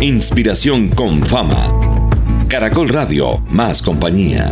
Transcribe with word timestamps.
Inspiración 0.00 0.88
con 0.88 1.20
fama. 1.26 1.68
Caracol 2.48 2.88
Radio, 2.88 3.42
más 3.50 3.82
compañía. 3.82 4.48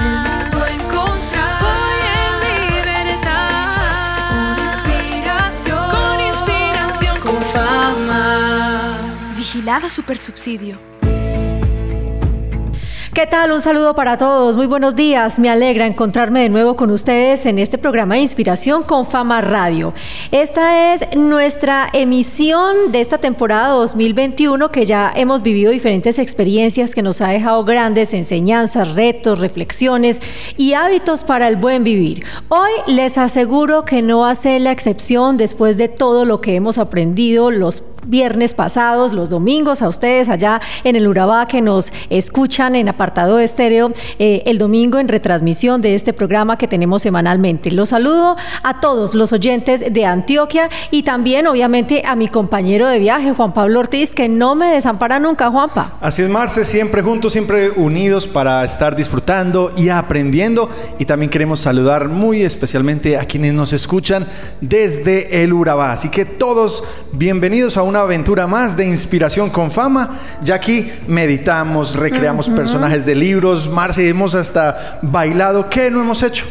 El 0.00 0.16
mundo 0.50 0.66
encontrar 0.66 1.94
en 2.10 2.32
libertad. 2.74 3.86
Con 4.82 4.90
inspiración, 4.98 5.90
con 5.92 6.18
inspiración, 6.26 7.16
con 7.20 7.36
fama. 7.52 8.98
Vigilado 9.36 9.88
Supersubsidio. 9.88 10.97
¿Qué 13.18 13.26
tal? 13.26 13.50
Un 13.50 13.60
saludo 13.60 13.96
para 13.96 14.16
todos. 14.16 14.54
Muy 14.54 14.68
buenos 14.68 14.94
días. 14.94 15.40
Me 15.40 15.50
alegra 15.50 15.88
encontrarme 15.88 16.42
de 16.42 16.48
nuevo 16.50 16.76
con 16.76 16.92
ustedes 16.92 17.46
en 17.46 17.58
este 17.58 17.76
programa 17.76 18.14
de 18.14 18.20
Inspiración 18.20 18.84
con 18.84 19.06
Fama 19.06 19.40
Radio. 19.40 19.92
Esta 20.30 20.92
es 20.92 21.04
nuestra 21.16 21.88
emisión 21.92 22.92
de 22.92 23.00
esta 23.00 23.18
temporada 23.18 23.70
2021 23.70 24.70
que 24.70 24.86
ya 24.86 25.12
hemos 25.16 25.42
vivido 25.42 25.72
diferentes 25.72 26.20
experiencias 26.20 26.94
que 26.94 27.02
nos 27.02 27.20
ha 27.20 27.30
dejado 27.30 27.64
grandes 27.64 28.14
enseñanzas, 28.14 28.94
retos, 28.94 29.40
reflexiones 29.40 30.22
y 30.56 30.74
hábitos 30.74 31.24
para 31.24 31.48
el 31.48 31.56
buen 31.56 31.82
vivir. 31.82 32.24
Hoy 32.50 32.70
les 32.86 33.18
aseguro 33.18 33.84
que 33.84 34.00
no 34.00 34.26
hace 34.26 34.60
la 34.60 34.70
excepción 34.70 35.36
después 35.36 35.76
de 35.76 35.88
todo 35.88 36.24
lo 36.24 36.40
que 36.40 36.54
hemos 36.54 36.78
aprendido 36.78 37.50
los 37.50 37.82
viernes 38.06 38.54
pasados, 38.54 39.12
los 39.12 39.28
domingos, 39.28 39.82
a 39.82 39.88
ustedes 39.88 40.28
allá 40.28 40.60
en 40.84 40.96
el 40.96 41.06
Urabá 41.06 41.46
que 41.46 41.60
nos 41.60 41.92
escuchan 42.10 42.74
en 42.74 42.88
apartado 43.08 43.38
estéreo 43.38 43.90
eh, 44.18 44.42
el 44.44 44.58
domingo 44.58 44.98
en 44.98 45.08
retransmisión 45.08 45.80
de 45.80 45.94
este 45.94 46.12
programa 46.12 46.58
que 46.58 46.68
tenemos 46.68 47.00
semanalmente. 47.00 47.70
Los 47.70 47.88
saludo 47.88 48.36
a 48.62 48.80
todos 48.80 49.14
los 49.14 49.32
oyentes 49.32 49.82
de 49.90 50.04
Antioquia 50.04 50.68
y 50.90 51.04
también 51.04 51.46
obviamente 51.46 52.02
a 52.04 52.14
mi 52.16 52.28
compañero 52.28 52.86
de 52.86 52.98
viaje, 52.98 53.32
Juan 53.32 53.54
Pablo 53.54 53.80
Ortiz, 53.80 54.14
que 54.14 54.28
no 54.28 54.54
me 54.54 54.66
desampara 54.66 55.18
nunca, 55.18 55.50
Juanpa. 55.50 55.96
Así 56.02 56.20
es, 56.20 56.28
Marce, 56.28 56.66
siempre 56.66 57.00
juntos, 57.00 57.32
siempre 57.32 57.70
unidos 57.70 58.26
para 58.26 58.62
estar 58.62 58.94
disfrutando 58.94 59.72
y 59.74 59.88
aprendiendo. 59.88 60.68
Y 60.98 61.06
también 61.06 61.30
queremos 61.30 61.60
saludar 61.60 62.08
muy 62.08 62.42
especialmente 62.42 63.16
a 63.16 63.24
quienes 63.24 63.54
nos 63.54 63.72
escuchan 63.72 64.26
desde 64.60 65.42
el 65.42 65.54
Urabá. 65.54 65.92
Así 65.92 66.10
que 66.10 66.26
todos 66.26 66.84
bienvenidos 67.12 67.78
a 67.78 67.82
una 67.82 68.00
aventura 68.00 68.46
más 68.46 68.76
de 68.76 68.86
inspiración 68.86 69.48
con 69.48 69.70
fama. 69.70 70.18
Ya 70.44 70.56
aquí 70.56 70.90
meditamos, 71.06 71.96
recreamos 71.96 72.50
personajes 72.50 72.97
de 73.04 73.14
libros, 73.14 73.68
Marce, 73.68 74.08
hemos 74.08 74.34
hasta 74.34 74.98
bailado. 75.02 75.68
¿Qué 75.68 75.90
no 75.90 76.00
hemos 76.00 76.22
hecho? 76.22 76.44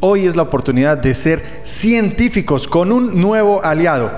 Hoy 0.00 0.26
es 0.26 0.36
la 0.36 0.42
oportunidad 0.42 0.98
de 0.98 1.14
ser 1.14 1.42
científicos 1.62 2.66
con 2.66 2.92
un 2.92 3.20
nuevo 3.20 3.64
aliado. 3.64 4.10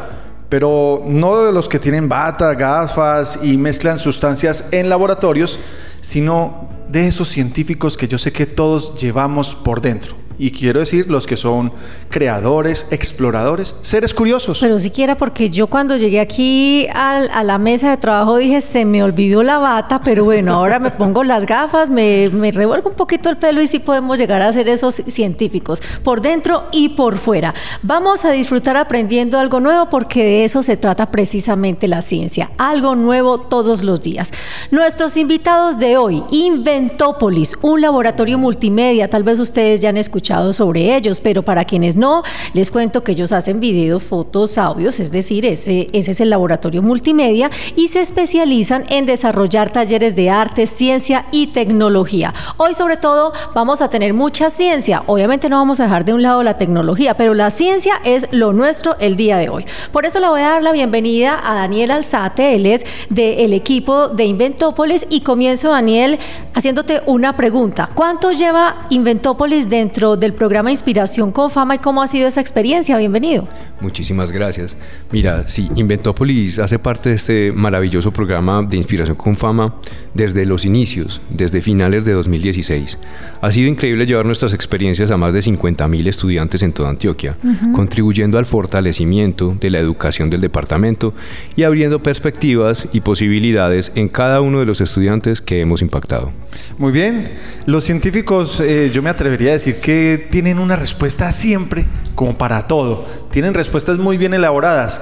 Pero 0.48 1.03
no 1.06 1.45
de 1.45 1.53
los 1.53 1.69
que 1.69 1.78
tienen 1.78 2.09
bata, 2.09 2.55
gafas 2.55 3.39
y 3.43 3.56
mezclan 3.56 3.98
sustancias 3.98 4.69
en 4.70 4.89
laboratorios, 4.89 5.59
sino 6.01 6.69
de 6.89 7.09
esos 7.09 7.28
científicos 7.28 7.97
que 7.97 8.09
yo 8.09 8.19
sé 8.19 8.33
que 8.33 8.47
todos 8.47 9.00
llevamos 9.00 9.55
por 9.55 9.81
dentro 9.81 10.26
y 10.39 10.51
quiero 10.51 10.81
decir 10.81 11.11
los 11.11 11.27
que 11.27 11.37
son 11.37 11.73
creadores, 12.11 12.87
exploradores, 12.91 13.75
seres 13.83 14.12
curiosos. 14.12 14.59
Pero 14.61 14.78
siquiera 14.78 15.17
porque 15.17 15.51
yo 15.51 15.67
cuando 15.67 15.97
llegué 15.97 16.20
aquí 16.20 16.87
a 16.93 17.43
la 17.43 17.59
mesa 17.59 17.91
de 17.91 17.97
trabajo 17.97 18.37
dije, 18.37 18.61
se 18.61 18.84
me 18.84 19.03
olvidó 19.03 19.43
la 19.43 19.59
bata, 19.59 20.01
pero 20.03 20.25
bueno, 20.25 20.55
ahora 20.55 20.78
me 20.78 20.91
pongo 20.91 21.25
las 21.25 21.47
gafas, 21.47 21.91
me, 21.91 22.28
me 22.31 22.53
revuelvo 22.53 22.91
un 22.91 22.97
poquito 22.97 23.31
el 23.31 23.37
pelo 23.37 23.62
y 23.62 23.69
sí 23.69 23.78
podemos 23.78 24.19
llegar 24.19 24.43
a 24.43 24.53
ser 24.53 24.69
esos 24.69 24.95
científicos, 24.95 25.83
por 26.03 26.20
dentro 26.20 26.65
y 26.73 26.91
por 26.91 27.17
fuera. 27.17 27.55
Vamos 27.83 28.25
a 28.25 28.33
disfrutar 28.33 28.77
aprendiendo 28.77 29.39
algo 29.39 29.61
nuevo 29.61 29.89
porque 29.89 30.23
de 30.23 30.45
eso 30.45 30.62
se 30.62 30.77
trata 30.77 31.11
precisamente 31.11 31.89
la 31.89 32.03
ciencia, 32.03 32.50
algo 32.59 32.95
nuevo 32.95 33.41
todos 33.41 33.83
los 33.83 34.03
días. 34.03 34.33
Nuestros 34.71 35.17
invitados 35.17 35.78
de 35.78 35.97
hoy, 35.97 36.22
Inventópolis, 36.31 37.56
un 37.62 37.81
laboratorio 37.81 38.38
multimedia, 38.38 39.09
tal 39.09 39.22
vez 39.22 39.38
ustedes 39.38 39.81
ya 39.81 39.88
han 39.88 39.97
escuchado 39.97 40.25
sobre 40.26 40.97
ellos, 40.97 41.20
pero 41.20 41.42
para 41.42 41.64
quienes 41.64 41.97
no, 41.97 42.22
les 42.53 42.70
cuento 42.70 43.04
que 43.04 43.12
ellos 43.12 43.32
hacen 43.32 43.60
videos, 43.60 44.03
fotos, 44.03 44.59
audios, 44.59 44.98
es 44.98 45.12
decir, 45.12 45.47
ese, 45.47 45.87
ese 45.92 46.10
es 46.10 46.20
el 46.20 46.31
laboratorio 46.31 46.82
multimedia 46.82 47.50
y 47.76 47.88
se 47.88 48.00
especializan 48.00 48.84
en 48.88 49.06
desarrollar 49.06 49.70
talleres 49.70 50.16
de 50.16 50.31
arte, 50.31 50.66
ciencia 50.66 51.26
y 51.31 51.48
tecnología. 51.48 52.34
Hoy 52.56 52.75
sobre 52.75 52.97
todo 52.97 53.32
vamos 53.54 53.81
a 53.81 53.88
tener 53.88 54.14
mucha 54.14 54.50
ciencia, 54.50 55.03
obviamente 55.06 55.48
no 55.48 55.59
vamos 55.59 55.78
a 55.81 55.84
dejar 55.84 56.04
de 56.04 56.14
un 56.14 56.22
lado 56.22 56.43
la 56.43 56.56
tecnología, 56.56 57.16
pero 57.16 57.34
la 57.34 57.50
ciencia 57.50 58.00
es 58.04 58.26
lo 58.32 58.53
nuestro 58.53 58.97
el 58.98 59.16
día 59.16 59.37
de 59.37 59.48
hoy. 59.48 59.64
Por 59.93 60.06
eso 60.06 60.19
le 60.19 60.28
voy 60.28 60.41
a 60.41 60.50
dar 60.50 60.62
la 60.62 60.72
bienvenida 60.72 61.41
a 61.44 61.54
Daniel 61.54 61.93
Alzate, 61.93 62.54
él 62.54 62.66
es 62.66 62.84
del 63.10 63.53
equipo 63.53 64.08
de 64.08 64.25
Inventópolis 64.25 65.06
y 65.08 65.20
comienzo 65.20 65.70
Daniel 65.70 66.19
haciéndote 66.54 67.03
una 67.06 67.37
pregunta. 67.37 67.88
¿Cuánto 67.94 68.32
lleva 68.32 68.87
Inventópolis 68.91 69.69
dentro 69.69 70.16
del 70.19 70.32
programa 70.32 70.71
Inspiración 70.71 71.32
con 71.32 71.50
Fama 71.50 71.77
y 71.77 71.78
cómo 71.78 72.03
ha 72.03 72.09
sido 72.09 72.28
esa 72.28 72.41
experiencia. 72.41 72.97
Bienvenido. 72.97 73.47
Muchísimas 73.81 74.32
gracias. 74.32 74.77
Mira, 75.10 75.49
sí, 75.49 75.69
Inventópolis 75.75 76.59
hace 76.59 76.78
parte 76.78 77.10
de 77.10 77.15
este 77.16 77.53
maravilloso 77.53 78.10
programa 78.10 78.62
de 78.62 78.76
Inspiración 78.76 79.16
con 79.16 79.37
Fama 79.37 79.75
desde 80.15 80.47
los 80.47 80.65
inicios, 80.65 81.21
desde 81.31 81.62
finales 81.62 82.05
de 82.05 82.12
2016. 82.12 82.99
Ha 83.41 83.50
sido 83.53 83.69
increíble 83.69 84.06
llevar 84.06 84.26
nuestras 84.26 84.55
experiencias 84.55 85.10
a 85.10 85.16
más 85.16 85.32
de 85.32 85.41
50.000 85.41 86.06
estudiantes 86.06 86.62
en 86.62 86.72
toda 86.72 86.88
Antioquia, 86.88 87.37
contribuyendo 87.75 88.38
al 88.38 88.47
fortalecimiento 88.47 89.56
de 89.60 89.71
la 89.71 89.78
educación 89.78 90.31
del 90.31 90.41
departamento 90.41 91.15
y 91.55 91.62
abriendo 91.62 92.03
perspectivas 92.03 92.87
y 92.93 93.00
posibilidades 93.00 93.93
en 93.94 94.09
cada 94.09 94.41
uno 94.41 94.60
de 94.60 94.66
los 94.66 94.81
estudiantes 94.81 95.41
que 95.41 95.60
hemos 95.60 95.82
impactado. 95.82 96.32
Muy 96.78 96.93
bien, 96.93 97.28
los 97.66 97.84
científicos, 97.84 98.60
eh, 98.60 98.91
yo 98.93 99.03
me 99.03 99.10
atrevería 99.10 99.50
a 99.50 99.55
decir 99.55 99.76
que 99.76 100.06
tienen 100.31 100.59
una 100.59 100.77
respuesta 100.77 101.33
siempre, 101.33 101.84
como 102.15 102.39
para 102.39 102.67
todo, 102.67 103.06
tienen 103.31 103.55
respuestas 103.55 103.99
muy 103.99 104.17
bien 104.17 104.34
elaboradas. 104.34 105.00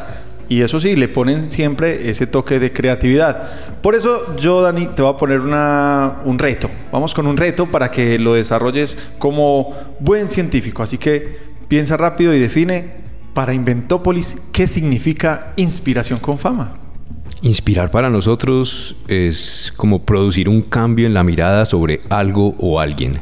Y 0.49 0.61
eso 0.61 0.79
sí, 0.79 0.95
le 0.95 1.09
ponen 1.09 1.41
siempre 1.41 2.11
ese 2.11 2.27
toque 2.27 2.59
de 2.59 2.73
creatividad. 2.73 3.51
Por 3.81 3.95
eso 3.95 4.37
yo, 4.37 4.61
Dani, 4.61 4.89
te 4.89 5.01
voy 5.01 5.13
a 5.13 5.17
poner 5.17 5.41
un 5.41 6.39
reto. 6.39 6.69
Vamos 6.93 7.15
con 7.15 7.27
un 7.27 7.37
reto 7.37 7.67
para 7.67 7.91
que 7.91 8.19
lo 8.19 8.35
desarrolles 8.35 8.99
como 9.19 9.73
buen 10.01 10.29
científico. 10.29 10.83
Así 10.83 10.99
que 10.99 11.39
piensa 11.67 11.97
rápido 11.97 12.35
y 12.35 12.41
define 12.41 13.05
para 13.33 13.55
Inventópolis 13.55 14.37
qué 14.53 14.69
significa 14.69 15.53
inspiración 15.57 16.19
con 16.19 16.39
fama. 16.39 16.77
Inspirar 17.41 17.91
para 17.91 18.11
nosotros 18.11 18.97
es 19.09 19.73
como 19.77 20.03
producir 20.03 20.49
un 20.49 20.63
cambio 20.63 21.07
en 21.07 21.15
la 21.15 21.25
mirada 21.25 21.65
sobre 21.65 22.01
algo 22.11 22.55
o 22.59 22.81
alguien. 22.81 23.21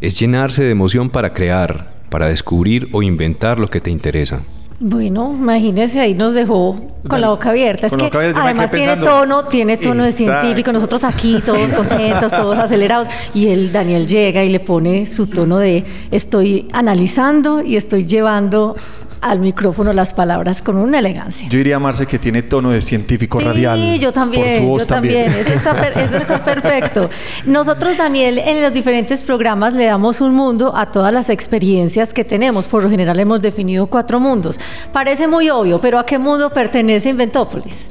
Es 0.00 0.18
llenarse 0.18 0.62
de 0.62 0.70
emoción 0.70 1.10
para 1.10 1.34
crear, 1.34 1.90
para 2.08 2.26
descubrir 2.26 2.88
o 2.92 3.02
inventar 3.02 3.58
lo 3.58 3.68
que 3.68 3.80
te 3.80 3.90
interesa. 3.90 4.40
Bueno, 4.82 5.36
imagínese, 5.38 6.00
ahí 6.00 6.14
nos 6.14 6.32
dejó 6.32 6.80
con 7.06 7.20
la 7.20 7.28
boca 7.28 7.50
abierta. 7.50 7.86
Es 7.86 7.94
que 7.94 8.10
además 8.34 8.70
tiene 8.70 8.96
tono, 8.96 9.44
tiene 9.44 9.76
tono 9.76 10.04
de 10.04 10.12
científico. 10.12 10.72
Nosotros 10.72 11.04
aquí 11.04 11.38
todos 11.44 11.74
contentos, 11.74 12.32
todos 12.32 12.56
acelerados. 12.56 13.08
Y 13.34 13.48
el 13.48 13.72
Daniel 13.72 14.06
llega 14.06 14.42
y 14.42 14.48
le 14.48 14.58
pone 14.58 15.06
su 15.06 15.26
tono 15.26 15.58
de 15.58 15.84
estoy 16.10 16.66
analizando 16.72 17.60
y 17.60 17.76
estoy 17.76 18.06
llevando 18.06 18.74
al 19.20 19.40
micrófono 19.40 19.92
las 19.92 20.12
palabras 20.12 20.62
con 20.62 20.76
una 20.76 20.98
elegancia. 20.98 21.48
Yo 21.48 21.58
diría, 21.58 21.78
Marce, 21.78 22.06
que 22.06 22.18
tiene 22.18 22.42
tono 22.42 22.70
de 22.70 22.80
científico 22.80 23.38
radial. 23.40 23.78
Sí, 23.78 23.98
yo 23.98 24.12
también, 24.12 24.66
yo 24.78 24.86
también. 24.86 25.32
Eso, 25.32 25.52
está 25.52 25.88
eso 25.88 26.16
está 26.16 26.42
perfecto. 26.44 27.10
Nosotros, 27.46 27.96
Daniel, 27.96 28.38
en 28.38 28.62
los 28.62 28.72
diferentes 28.72 29.22
programas 29.22 29.74
le 29.74 29.84
damos 29.84 30.20
un 30.20 30.34
mundo 30.34 30.74
a 30.74 30.90
todas 30.90 31.12
las 31.12 31.28
experiencias 31.28 32.14
que 32.14 32.24
tenemos. 32.24 32.66
Por 32.66 32.82
lo 32.82 32.90
general 32.90 33.18
hemos 33.20 33.42
definido 33.42 33.86
cuatro 33.86 34.20
mundos. 34.20 34.58
Parece 34.92 35.26
muy 35.26 35.50
obvio, 35.50 35.80
pero 35.80 35.98
¿a 35.98 36.06
qué 36.06 36.18
mundo 36.18 36.50
pertenece 36.50 37.10
Inventópolis? 37.10 37.88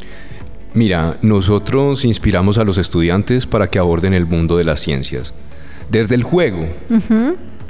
Mira, 0.73 1.17
nosotros 1.21 2.05
inspiramos 2.05 2.57
a 2.57 2.63
los 2.63 2.77
estudiantes 2.77 3.47
para 3.47 3.67
que 3.67 3.79
aborden 3.79 4.13
el 4.13 4.25
mundo 4.25 4.57
de 4.57 4.63
las 4.63 4.79
ciencias. 4.79 5.33
Desde 5.89 6.13
el 6.13 6.23
juego, 6.23 6.67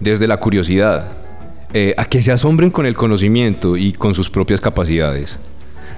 desde 0.02 0.28
la 0.28 0.38
curiosidad, 0.38 1.19
eh, 1.74 1.94
a 1.98 2.06
que 2.06 2.22
se 2.22 2.32
asombren 2.32 2.72
con 2.72 2.86
el 2.86 2.96
conocimiento 2.96 3.78
y 3.78 3.94
con 3.94 4.16
sus 4.16 4.30
propias 4.30 4.60
capacidades. 4.60 5.40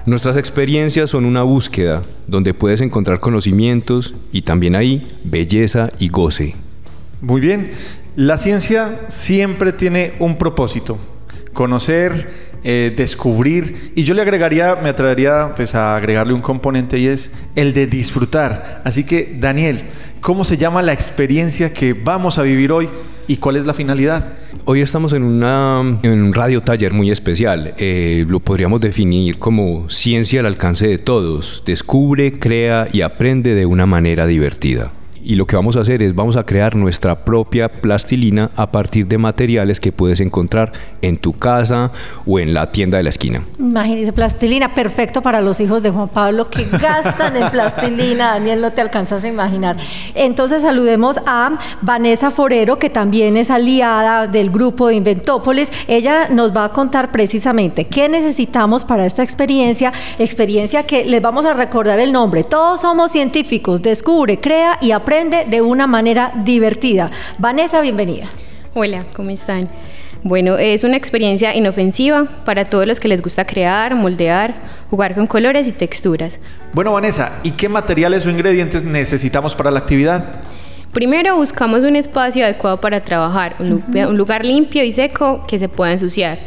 Nuestras 0.04 0.36
experiencias 0.36 1.10
son 1.10 1.24
una 1.24 1.42
búsqueda 1.42 2.02
donde 2.26 2.54
puedes 2.54 2.80
encontrar 2.80 3.20
conocimientos 3.20 4.14
y 4.32 4.42
también 4.42 4.74
ahí 4.74 5.04
belleza 5.24 5.90
y 5.98 6.08
goce. 6.08 6.56
Muy 7.20 7.40
bien, 7.40 7.70
la 8.16 8.36
ciencia 8.36 9.00
siempre 9.08 9.72
tiene 9.72 10.12
un 10.18 10.36
propósito, 10.36 10.98
conocer, 11.54 12.28
eh, 12.64 12.92
descubrir, 12.94 13.92
y 13.94 14.04
yo 14.04 14.12
le 14.14 14.22
agregaría, 14.22 14.76
me 14.76 14.88
atrevería 14.90 15.52
pues, 15.56 15.74
a 15.74 15.96
agregarle 15.96 16.34
un 16.34 16.42
componente 16.42 16.98
y 16.98 17.06
es 17.06 17.32
el 17.56 17.72
de 17.72 17.86
disfrutar. 17.86 18.82
Así 18.84 19.04
que, 19.04 19.36
Daniel, 19.40 19.82
¿cómo 20.20 20.44
se 20.44 20.56
llama 20.56 20.82
la 20.82 20.92
experiencia 20.92 21.72
que 21.72 21.94
vamos 21.94 22.38
a 22.38 22.42
vivir 22.42 22.72
hoy 22.72 22.88
y 23.26 23.36
cuál 23.36 23.56
es 23.56 23.66
la 23.66 23.74
finalidad. 23.74 24.34
Hoy 24.64 24.80
estamos 24.80 25.12
en, 25.12 25.22
una, 25.22 25.82
en 26.02 26.22
un 26.22 26.34
radio 26.34 26.62
taller 26.62 26.92
muy 26.92 27.10
especial. 27.10 27.74
Eh, 27.78 28.24
lo 28.28 28.40
podríamos 28.40 28.80
definir 28.80 29.38
como 29.38 29.88
ciencia 29.90 30.40
al 30.40 30.46
alcance 30.46 30.86
de 30.86 30.98
todos. 30.98 31.62
Descubre, 31.66 32.38
crea 32.38 32.88
y 32.92 33.00
aprende 33.00 33.54
de 33.54 33.66
una 33.66 33.86
manera 33.86 34.26
divertida 34.26 34.92
y 35.24 35.36
lo 35.36 35.46
que 35.46 35.56
vamos 35.56 35.76
a 35.76 35.80
hacer 35.80 36.02
es 36.02 36.14
vamos 36.14 36.36
a 36.36 36.44
crear 36.44 36.74
nuestra 36.74 37.24
propia 37.24 37.68
plastilina 37.68 38.50
a 38.56 38.72
partir 38.72 39.06
de 39.06 39.18
materiales 39.18 39.78
que 39.78 39.92
puedes 39.92 40.20
encontrar 40.20 40.72
en 41.00 41.16
tu 41.16 41.32
casa 41.32 41.92
o 42.26 42.38
en 42.38 42.54
la 42.54 42.72
tienda 42.72 42.98
de 42.98 43.04
la 43.04 43.10
esquina. 43.10 43.44
Imagínese, 43.58 44.12
plastilina, 44.12 44.74
perfecto 44.74 45.22
para 45.22 45.40
los 45.40 45.60
hijos 45.60 45.82
de 45.82 45.90
Juan 45.90 46.08
Pablo 46.08 46.48
que 46.50 46.64
gastan 46.80 47.36
en 47.36 47.50
plastilina. 47.50 48.32
Daniel, 48.32 48.60
no 48.60 48.72
te 48.72 48.80
alcanzas 48.80 49.22
a 49.24 49.28
imaginar. 49.28 49.76
Entonces 50.14 50.62
saludemos 50.62 51.18
a 51.26 51.58
Vanessa 51.82 52.30
Forero, 52.30 52.78
que 52.78 52.90
también 52.90 53.36
es 53.36 53.50
aliada 53.50 54.26
del 54.26 54.50
grupo 54.50 54.88
de 54.88 54.96
Inventópolis. 54.96 55.70
Ella 55.86 56.28
nos 56.30 56.54
va 56.54 56.64
a 56.64 56.68
contar 56.70 57.12
precisamente 57.12 57.84
qué 57.84 58.08
necesitamos 58.08 58.84
para 58.84 59.06
esta 59.06 59.22
experiencia, 59.22 59.92
experiencia 60.18 60.82
que 60.84 61.04
les 61.04 61.22
vamos 61.22 61.46
a 61.46 61.54
recordar 61.54 62.00
el 62.00 62.12
nombre. 62.12 62.42
Todos 62.42 62.80
somos 62.80 63.12
científicos, 63.12 63.82
descubre, 63.82 64.40
crea 64.40 64.78
y 64.80 64.90
aprende 64.90 65.11
de 65.12 65.60
una 65.60 65.86
manera 65.86 66.32
divertida. 66.42 67.10
Vanessa, 67.36 67.82
bienvenida. 67.82 68.24
Hola, 68.72 69.04
¿cómo 69.14 69.28
están? 69.28 69.68
Bueno, 70.22 70.56
es 70.56 70.84
una 70.84 70.96
experiencia 70.96 71.54
inofensiva 71.54 72.24
para 72.46 72.64
todos 72.64 72.86
los 72.86 72.98
que 72.98 73.08
les 73.08 73.20
gusta 73.20 73.44
crear, 73.44 73.94
moldear, 73.94 74.54
jugar 74.88 75.14
con 75.14 75.26
colores 75.26 75.68
y 75.68 75.72
texturas. 75.72 76.38
Bueno, 76.72 76.94
Vanessa, 76.94 77.40
¿y 77.42 77.50
qué 77.50 77.68
materiales 77.68 78.24
o 78.24 78.30
ingredientes 78.30 78.84
necesitamos 78.84 79.54
para 79.54 79.70
la 79.70 79.80
actividad? 79.80 80.24
Primero 80.94 81.36
buscamos 81.36 81.84
un 81.84 81.96
espacio 81.96 82.46
adecuado 82.46 82.80
para 82.80 83.02
trabajar, 83.02 83.56
un, 83.58 83.84
un 83.94 84.16
lugar 84.16 84.46
limpio 84.46 84.82
y 84.82 84.92
seco 84.92 85.44
que 85.46 85.58
se 85.58 85.68
pueda 85.68 85.92
ensuciar. 85.92 86.38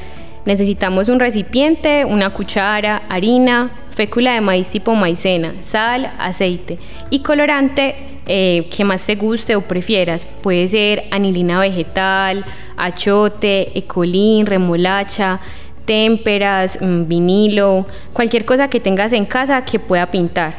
Necesitamos 0.45 1.07
un 1.07 1.19
recipiente, 1.19 2.03
una 2.03 2.31
cuchara, 2.31 3.03
harina, 3.09 3.69
fécula 3.91 4.33
de 4.33 4.41
maíz 4.41 4.69
tipo 4.69 4.95
maicena, 4.95 5.53
sal, 5.61 6.11
aceite 6.17 6.79
y 7.11 7.19
colorante 7.19 8.14
eh, 8.27 8.67
que 8.75 8.83
más 8.83 9.05
te 9.05 9.15
guste 9.15 9.55
o 9.55 9.61
prefieras. 9.61 10.25
Puede 10.25 10.67
ser 10.67 11.03
anilina 11.11 11.59
vegetal, 11.59 12.45
achote, 12.77 13.77
ecolín, 13.77 14.45
remolacha, 14.45 15.39
témperas, 15.85 16.79
mm, 16.81 17.07
vinilo, 17.07 17.85
cualquier 18.13 18.45
cosa 18.45 18.69
que 18.69 18.79
tengas 18.79 19.13
en 19.13 19.25
casa 19.25 19.63
que 19.63 19.79
pueda 19.79 20.07
pintar. 20.07 20.53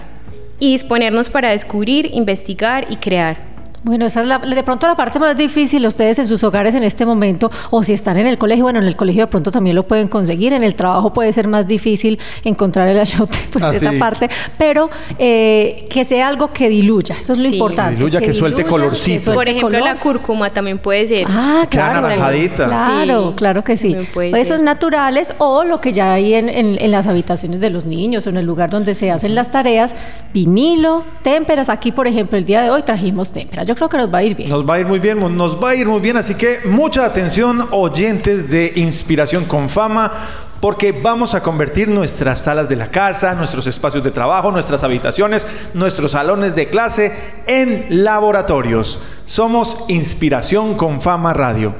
Y 0.58 0.72
disponernos 0.72 1.28
para 1.28 1.50
descubrir, 1.50 2.10
investigar 2.14 2.86
y 2.88 2.96
crear. 2.96 3.55
Bueno, 3.86 4.04
esa 4.06 4.20
es 4.22 4.26
la, 4.26 4.38
de 4.40 4.62
pronto 4.64 4.88
la 4.88 4.96
parte 4.96 5.20
más 5.20 5.36
difícil 5.36 5.86
ustedes 5.86 6.18
en 6.18 6.26
sus 6.26 6.42
hogares 6.42 6.74
en 6.74 6.82
este 6.82 7.06
momento, 7.06 7.52
o 7.70 7.84
si 7.84 7.92
están 7.92 8.16
en 8.16 8.26
el 8.26 8.36
colegio, 8.36 8.64
bueno, 8.64 8.80
en 8.80 8.84
el 8.86 8.96
colegio 8.96 9.22
de 9.22 9.26
pronto 9.28 9.52
también 9.52 9.76
lo 9.76 9.86
pueden 9.86 10.08
conseguir, 10.08 10.52
en 10.52 10.64
el 10.64 10.74
trabajo 10.74 11.12
puede 11.12 11.32
ser 11.32 11.46
más 11.46 11.68
difícil 11.68 12.18
encontrar 12.42 12.88
el 12.88 12.98
achote, 12.98 13.38
pues 13.52 13.64
Ah, 13.64 13.70
esa 13.72 13.92
sí. 13.92 13.96
parte, 13.98 14.28
pero 14.58 14.90
eh, 15.20 15.86
que 15.88 16.04
sea 16.04 16.26
algo 16.26 16.52
que 16.52 16.68
diluya, 16.68 17.14
eso 17.20 17.34
es 17.34 17.38
lo 17.38 17.48
Sí. 17.48 17.54
importante. 17.54 17.90
Que 17.92 17.96
diluya, 17.98 18.18
que 18.20 18.32
suelte 18.32 18.64
colorcito. 18.64 19.14
que 19.14 19.20
suelte 19.20 19.34
Por 19.38 19.48
ejemplo, 19.48 19.68
color. 19.78 19.82
la 19.94 20.00
cúrcuma 20.00 20.50
también 20.50 20.78
puede 20.80 21.06
ser. 21.06 21.24
Ah, 21.30 21.64
claro. 21.70 22.00
naranjadita. 22.00 22.64
Claro, 22.66 23.28
Sí, 23.30 23.34
claro 23.36 23.62
que 23.62 23.76
sí. 23.76 23.94
Esos 24.34 24.48
ser. 24.48 24.60
naturales 24.64 25.32
o 25.38 25.62
lo 25.62 25.80
que 25.80 25.92
ya 25.92 26.12
hay 26.12 26.34
en, 26.34 26.48
en- 26.48 26.76
en 26.82 26.90
las 26.90 27.06
habitaciones 27.06 27.60
de 27.60 27.70
los 27.70 27.84
niños 27.84 28.26
o 28.26 28.30
en 28.30 28.36
el 28.36 28.46
lugar 28.46 28.68
donde 28.68 28.96
se 28.96 29.12
hacen 29.12 29.36
las 29.36 29.52
tareas, 29.52 29.94
vinilo, 30.34 31.04
témperas. 31.22 31.68
Aquí, 31.68 31.92
por 31.92 32.08
ejemplo, 32.08 32.36
el 32.36 32.44
día 32.44 32.62
de 32.62 32.70
hoy 32.70 32.82
trajimos 32.82 33.30
témperas. 33.30 33.64
Yo 33.64 33.75
creo 33.76 33.88
que 33.88 33.96
nos 33.96 34.12
va 34.12 34.18
a 34.18 34.22
ir 34.24 34.34
bien. 34.34 34.48
Nos 34.50 34.68
va 34.68 34.74
a 34.74 34.80
ir 34.80 34.86
muy 34.86 34.98
bien, 34.98 35.36
nos 35.36 35.62
va 35.62 35.70
a 35.70 35.74
ir 35.76 35.86
muy 35.86 36.00
bien, 36.00 36.16
así 36.16 36.34
que 36.34 36.60
mucha 36.64 37.04
atención 37.04 37.68
oyentes 37.70 38.50
de 38.50 38.72
Inspiración 38.74 39.44
con 39.44 39.68
Fama, 39.68 40.12
porque 40.60 40.90
vamos 40.90 41.34
a 41.34 41.42
convertir 41.42 41.88
nuestras 41.88 42.42
salas 42.42 42.68
de 42.68 42.76
la 42.76 42.90
casa, 42.90 43.34
nuestros 43.34 43.66
espacios 43.66 44.02
de 44.02 44.10
trabajo, 44.10 44.50
nuestras 44.50 44.82
habitaciones, 44.82 45.46
nuestros 45.74 46.12
salones 46.12 46.56
de 46.56 46.68
clase 46.68 47.12
en 47.46 47.86
laboratorios. 48.02 49.00
Somos 49.24 49.84
Inspiración 49.88 50.74
con 50.74 51.00
Fama 51.00 51.32
Radio. 51.32 51.74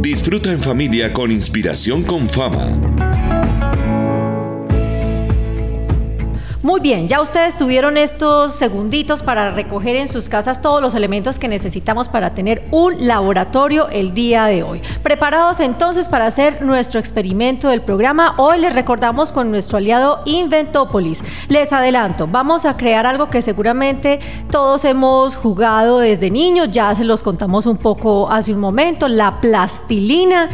Disfruta 0.00 0.52
en 0.52 0.60
familia 0.60 1.12
con 1.12 1.32
Inspiración 1.32 2.04
con 2.04 2.28
Fama. 2.28 3.15
Muy 6.62 6.80
bien, 6.80 7.06
ya 7.06 7.20
ustedes 7.20 7.58
tuvieron 7.58 7.98
estos 7.98 8.54
segunditos 8.54 9.22
para 9.22 9.50
recoger 9.50 9.94
en 9.94 10.08
sus 10.08 10.28
casas 10.28 10.62
todos 10.62 10.80
los 10.80 10.94
elementos 10.94 11.38
que 11.38 11.48
necesitamos 11.48 12.08
para 12.08 12.32
tener 12.32 12.66
un 12.70 13.06
laboratorio 13.06 13.88
el 13.90 14.14
día 14.14 14.46
de 14.46 14.62
hoy. 14.62 14.80
Preparados 15.02 15.60
entonces 15.60 16.08
para 16.08 16.26
hacer 16.26 16.62
nuestro 16.62 16.98
experimento 16.98 17.68
del 17.68 17.82
programa, 17.82 18.34
hoy 18.38 18.58
les 18.58 18.72
recordamos 18.72 19.32
con 19.32 19.50
nuestro 19.50 19.76
aliado 19.76 20.22
Inventópolis. 20.24 21.22
Les 21.48 21.74
adelanto, 21.74 22.26
vamos 22.26 22.64
a 22.64 22.76
crear 22.78 23.04
algo 23.04 23.28
que 23.28 23.42
seguramente 23.42 24.18
todos 24.50 24.86
hemos 24.86 25.36
jugado 25.36 25.98
desde 25.98 26.30
niños, 26.30 26.70
ya 26.70 26.94
se 26.94 27.04
los 27.04 27.22
contamos 27.22 27.66
un 27.66 27.76
poco 27.76 28.30
hace 28.30 28.54
un 28.54 28.60
momento, 28.60 29.08
la 29.08 29.42
plastilina. 29.42 30.48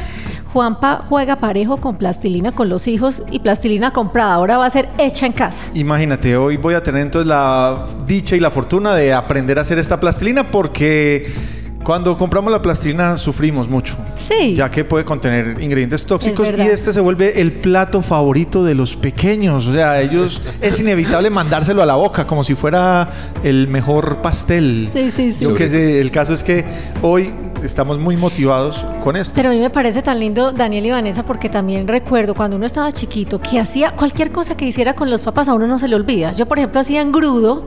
Juanpa 0.53 1.03
juega 1.09 1.37
parejo 1.37 1.79
con 1.79 1.97
plastilina 1.97 2.53
con 2.53 2.69
los 2.69 2.87
hijos 2.87 3.23
y 3.31 3.39
plastilina 3.39 3.93
comprada, 3.93 4.35
ahora 4.35 4.59
va 4.59 4.67
a 4.67 4.71
ser 4.71 4.89
hecha 4.99 5.25
en 5.25 5.33
casa. 5.33 5.63
Imagínate, 5.73 6.37
hoy 6.37 6.59
voy 6.59 6.75
a 6.75 6.83
tener 6.83 7.03
entonces 7.03 7.27
la 7.27 7.87
dicha 8.07 8.37
y 8.37 8.41
la 8.41 8.51
fortuna 8.51 8.95
de 8.95 9.15
aprender 9.15 9.59
a 9.59 9.63
hacer 9.63 9.79
esta 9.79 9.99
plastilina 9.99 10.51
porque 10.51 11.33
cuando 11.83 12.17
compramos 12.17 12.53
la 12.53 12.63
plastilina 12.63 13.17
sufrimos 13.17 13.69
mucho. 13.69 13.97
Sí. 14.15 14.55
Ya 14.55 14.71
que 14.71 14.85
puede 14.85 15.05
contener 15.05 15.61
ingredientes 15.61 16.07
tóxicos 16.07 16.49
Es 16.49 16.59
y 16.59 16.63
este 16.63 16.93
se 16.93 17.01
vuelve 17.01 17.41
el 17.41 17.53
plato 17.53 18.03
favorito 18.03 18.65
de 18.65 18.75
los 18.75 18.97
pequeños. 18.97 19.67
O 19.67 19.73
sea, 19.73 20.01
ellos 20.01 20.43
es 20.61 20.81
inevitable 20.81 21.31
mandárselo 21.31 21.83
a 21.83 21.87
la 21.87 21.97
boca 21.97 22.27
como 22.27 22.45
si 22.45 22.55
fuera 22.55 23.09
el 23.43 23.69
mejor 23.69 24.19
pastel. 24.19 24.89
Sí, 24.93 25.11
sí, 25.11 25.33
sí. 25.33 25.45
Yo 25.45 25.55
que 25.55 26.01
el 26.01 26.11
caso 26.11 26.35
es 26.35 26.43
que 26.43 26.65
hoy 27.03 27.33
estamos 27.65 27.99
muy 27.99 28.17
motivados 28.17 28.85
con 29.03 29.17
esto. 29.17 29.35
Pero 29.37 29.51
a 29.51 29.53
mí 29.53 29.61
me 29.61 29.71
parece 29.71 30.03
tan 30.03 30.21
lindo 30.21 30.53
Daniel 30.53 30.87
y 30.87 30.91
Vanessa 30.91 31.23
porque 31.23 31.49
también 31.49 31.89
recuerdo 31.89 32.35
cuando 32.35 32.57
uno 32.57 32.67
estaba 32.67 32.93
chiquito 32.93 33.41
que 33.41 33.59
hacía 33.59 33.93
cualquier 33.93 34.33
cosa 34.33 34.57
que 34.57 34.65
hiciera 34.65 34.95
con 34.95 35.11
los 35.11 35.23
papás 35.23 35.49
a 35.49 35.55
uno 35.55 35.67
no 35.67 35.79
se 35.79 35.89
le 35.89 35.97
olvida. 35.97 36.33
Yo 36.33 36.47
por 36.47 36.59
ejemplo 36.59 36.81
hacía 36.81 37.01
engrudo, 37.01 37.65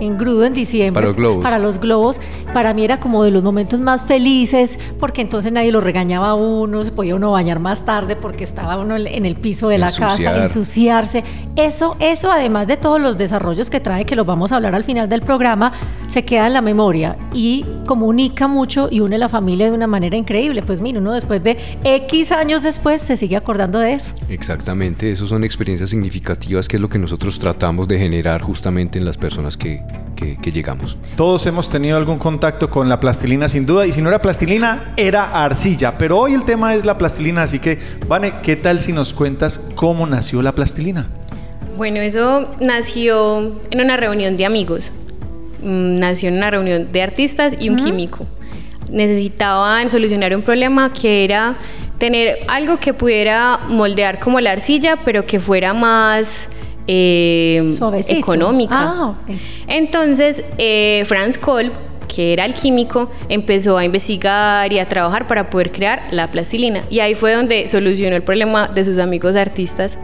engrudo 0.00 0.44
en 0.44 0.54
diciembre. 0.54 0.92
Para 0.94 1.06
los 1.08 1.16
globos. 1.16 1.42
Para 1.42 1.58
los 1.58 1.78
globos. 1.80 2.20
Para 2.52 2.74
mí 2.74 2.84
era 2.84 2.98
como 3.00 3.24
de 3.24 3.30
los 3.30 3.42
momentos 3.42 3.80
más 3.80 4.02
felices 4.04 4.78
porque 4.98 5.20
entonces 5.20 5.52
nadie 5.52 5.70
lo 5.72 5.80
regañaba 5.80 6.30
a 6.30 6.34
uno, 6.34 6.82
se 6.84 6.90
podía 6.90 7.14
uno 7.14 7.32
bañar 7.32 7.60
más 7.60 7.84
tarde 7.84 8.16
porque 8.16 8.44
estaba 8.44 8.78
uno 8.78 8.96
en 8.96 9.26
el 9.26 9.36
piso 9.36 9.68
de 9.68 9.78
la 9.78 9.88
casa, 9.88 10.06
Ensuciar. 10.06 10.42
ensuciarse. 10.42 11.24
Eso, 11.56 11.96
eso 12.00 12.30
además 12.30 12.66
de 12.66 12.76
todos 12.76 13.00
los 13.00 13.18
desarrollos 13.18 13.70
que 13.70 13.80
trae, 13.80 14.04
que 14.04 14.16
los 14.16 14.26
vamos 14.26 14.52
a 14.52 14.56
hablar 14.56 14.74
al 14.74 14.84
final 14.84 15.08
del 15.08 15.22
programa, 15.22 15.72
se 16.08 16.24
queda 16.24 16.46
en 16.46 16.52
la 16.54 16.62
memoria 16.62 17.16
y 17.34 17.64
comunica 17.86 18.46
mucho 18.48 18.88
y 18.90 19.00
une 19.00 19.18
la 19.18 19.28
familia 19.28 19.66
de 19.66 19.72
una 19.72 19.86
manera 19.86 20.16
increíble. 20.16 20.62
Pues 20.62 20.80
mira, 20.80 20.98
uno 21.00 21.12
después 21.12 21.42
de 21.42 21.58
X 21.84 22.32
años 22.32 22.62
después 22.62 23.02
se 23.02 23.16
sigue 23.16 23.36
acordando 23.36 23.78
de 23.78 23.94
eso. 23.94 24.14
Exactamente, 24.28 25.10
esas 25.10 25.28
son 25.28 25.44
experiencias 25.44 25.90
significativas 25.90 26.68
que 26.68 26.76
es 26.76 26.80
lo 26.82 26.88
que 26.88 26.98
nosotros 26.98 27.38
tratamos 27.38 27.88
de 27.88 27.98
generar 27.98 28.42
justamente 28.42 28.98
en 28.98 29.04
las 29.04 29.16
personas 29.16 29.56
que, 29.56 29.77
que- 30.16 30.36
que 30.36 30.50
llegamos. 30.52 30.96
Todos 31.16 31.46
hemos 31.46 31.68
tenido 31.68 31.96
algún 31.96 32.18
contacto 32.18 32.68
con 32.70 32.88
la 32.88 32.98
plastilina 33.00 33.48
sin 33.48 33.66
duda 33.66 33.86
y 33.86 33.92
si 33.92 34.02
no 34.02 34.08
era 34.08 34.18
plastilina 34.20 34.92
era 34.96 35.44
arcilla, 35.44 35.96
pero 35.96 36.18
hoy 36.18 36.34
el 36.34 36.44
tema 36.44 36.74
es 36.74 36.84
la 36.84 36.98
plastilina, 36.98 37.42
así 37.42 37.58
que 37.60 37.78
Vane, 38.08 38.32
¿qué 38.42 38.56
tal 38.56 38.80
si 38.80 38.92
nos 38.92 39.12
cuentas 39.12 39.60
cómo 39.76 40.06
nació 40.06 40.42
la 40.42 40.52
plastilina? 40.52 41.06
Bueno, 41.76 42.00
eso 42.00 42.50
nació 42.60 43.52
en 43.70 43.80
una 43.80 43.96
reunión 43.96 44.36
de 44.36 44.44
amigos. 44.44 44.90
Mm, 45.62 45.98
Nació 45.98 46.28
en 46.28 46.36
una 46.36 46.50
reunión 46.50 46.90
de 46.92 47.02
artistas 47.02 47.54
y 47.60 47.68
un 47.68 47.76
químico. 47.76 48.26
Necesitaban 48.90 49.90
solucionar 49.90 50.34
un 50.34 50.42
problema 50.42 50.92
que 50.92 51.24
era 51.24 51.54
tener 51.98 52.38
algo 52.48 52.78
que 52.78 52.94
pudiera 52.94 53.58
moldear 53.68 54.18
como 54.18 54.40
la 54.40 54.52
arcilla, 54.52 54.96
pero 55.04 55.26
que 55.26 55.38
fuera 55.40 55.74
más 55.74 56.48
eh, 56.88 57.62
económica. 58.08 58.74
Ah. 58.74 59.14
Entonces, 59.68 60.42
eh, 60.56 61.02
Franz 61.06 61.38
Kolb, 61.38 61.72
que 62.08 62.32
era 62.32 62.46
el 62.46 62.54
químico, 62.54 63.10
empezó 63.28 63.76
a 63.76 63.84
investigar 63.84 64.72
y 64.72 64.78
a 64.78 64.88
trabajar 64.88 65.26
para 65.26 65.50
poder 65.50 65.70
crear 65.70 66.02
la 66.10 66.30
plastilina. 66.30 66.82
Y 66.90 67.00
ahí 67.00 67.14
fue 67.14 67.34
donde 67.34 67.68
solucionó 67.68 68.16
el 68.16 68.22
problema 68.22 68.68
de 68.68 68.84
sus 68.84 68.98
amigos 68.98 69.36
artistas. 69.36 69.98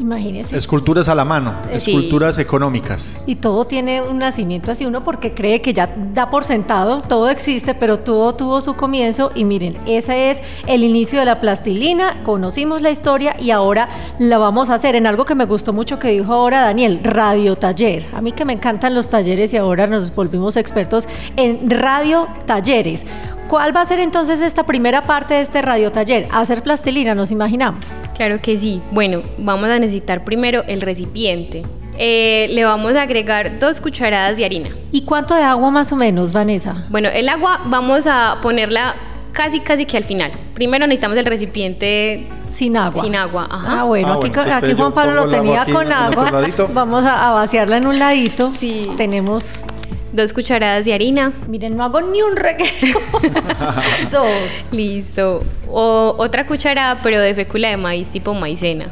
Imagínese. 0.00 0.56
Esculturas 0.56 1.08
a 1.08 1.14
la 1.14 1.24
mano, 1.26 1.54
Sí. 1.70 1.90
esculturas 1.90 2.38
económicas. 2.38 3.22
Y 3.26 3.34
todo 3.36 3.66
tiene 3.66 4.00
un 4.00 4.18
nacimiento 4.18 4.72
así, 4.72 4.86
uno 4.86 5.04
porque 5.04 5.34
cree 5.34 5.60
que 5.60 5.74
ya 5.74 5.94
da 6.14 6.30
por 6.30 6.44
sentado, 6.44 7.02
todo 7.02 7.28
existe, 7.28 7.74
pero 7.74 7.98
todo 7.98 8.34
tuvo 8.34 8.60
su 8.62 8.74
comienzo 8.74 9.30
y 9.34 9.44
miren, 9.44 9.76
ese 9.86 10.30
es 10.30 10.42
el 10.66 10.84
inicio 10.84 11.18
de 11.20 11.26
la 11.26 11.40
plastilina, 11.40 12.22
conocimos 12.24 12.80
la 12.80 12.90
historia 12.90 13.36
y 13.38 13.50
ahora 13.50 13.88
la 14.18 14.38
vamos 14.38 14.70
a 14.70 14.74
hacer 14.74 14.96
en 14.96 15.06
algo 15.06 15.24
que 15.26 15.34
me 15.34 15.44
gustó 15.44 15.72
mucho 15.72 15.98
que 15.98 16.08
dijo 16.08 16.32
ahora 16.32 16.62
Daniel, 16.62 17.00
radio 17.02 17.56
taller. 17.56 18.06
A 18.14 18.20
mí 18.22 18.32
que 18.32 18.44
me 18.44 18.54
encantan 18.54 18.94
los 18.94 19.10
talleres 19.10 19.52
y 19.52 19.58
ahora 19.58 19.86
nos 19.86 20.14
volvimos 20.14 20.56
expertos 20.56 21.06
en 21.36 21.68
radio 21.68 22.26
talleres. 22.46 23.04
¿Cuál 23.50 23.74
va 23.74 23.80
a 23.80 23.84
ser 23.84 23.98
entonces 23.98 24.40
esta 24.42 24.62
primera 24.62 25.02
parte 25.02 25.34
de 25.34 25.40
este 25.40 25.60
radiotaller? 25.60 26.28
Hacer 26.30 26.62
plastilina, 26.62 27.16
nos 27.16 27.32
imaginamos. 27.32 27.92
Claro 28.14 28.40
que 28.40 28.56
sí. 28.56 28.80
Bueno, 28.92 29.22
vamos 29.38 29.68
a 29.68 29.80
necesitar 29.80 30.22
primero 30.22 30.62
el 30.68 30.80
recipiente. 30.80 31.62
Eh, 31.98 32.46
le 32.52 32.62
vamos 32.64 32.94
a 32.94 33.02
agregar 33.02 33.58
dos 33.58 33.80
cucharadas 33.80 34.36
de 34.36 34.44
harina. 34.44 34.68
¿Y 34.92 35.02
cuánto 35.02 35.34
de 35.34 35.42
agua 35.42 35.68
más 35.72 35.90
o 35.90 35.96
menos, 35.96 36.32
Vanessa? 36.32 36.84
Bueno, 36.90 37.08
el 37.12 37.28
agua 37.28 37.62
vamos 37.64 38.06
a 38.06 38.38
ponerla 38.40 38.94
casi 39.32 39.58
casi 39.58 39.84
que 39.84 39.96
al 39.96 40.04
final. 40.04 40.30
Primero 40.54 40.86
necesitamos 40.86 41.16
el 41.18 41.26
recipiente 41.26 42.28
Sin 42.50 42.76
agua. 42.76 43.02
sin 43.02 43.16
agua. 43.16 43.48
Ajá. 43.50 43.80
Ah, 43.80 43.82
bueno, 43.84 44.12
Ah, 44.12 44.18
aquí, 44.18 44.28
bueno, 44.30 44.76
Juan 44.76 44.92
Pablo 44.94 45.14
lo 45.24 45.28
tenía 45.28 45.62
aquí 45.62 45.72
con 45.72 45.90
agua. 45.90 46.30
Vamos 46.72 47.04
a, 47.04 47.28
a 47.28 47.32
vaciarla 47.32 47.78
en 47.78 47.86
un 47.88 47.98
ladito. 47.98 48.52
Sí. 48.54 48.88
Tenemos, 48.96 49.64
Dos 50.12 50.32
cucharadas 50.32 50.84
de 50.84 50.92
harina. 50.94 51.32
miren, 51.46 51.76
no 51.76 51.84
hago 51.84 52.00
ni 52.00 52.20
un 52.22 52.36
reguero. 52.36 52.98
Dos. 54.10 54.68
Listo. 54.72 55.42
O 55.68 56.14
otra 56.18 56.46
cucharada, 56.46 57.00
pero 57.02 57.20
de 57.20 57.34
fécula 57.34 57.68
de 57.68 57.76
maíz 57.76 58.08
tipo 58.10 58.34
maicena. 58.34 58.86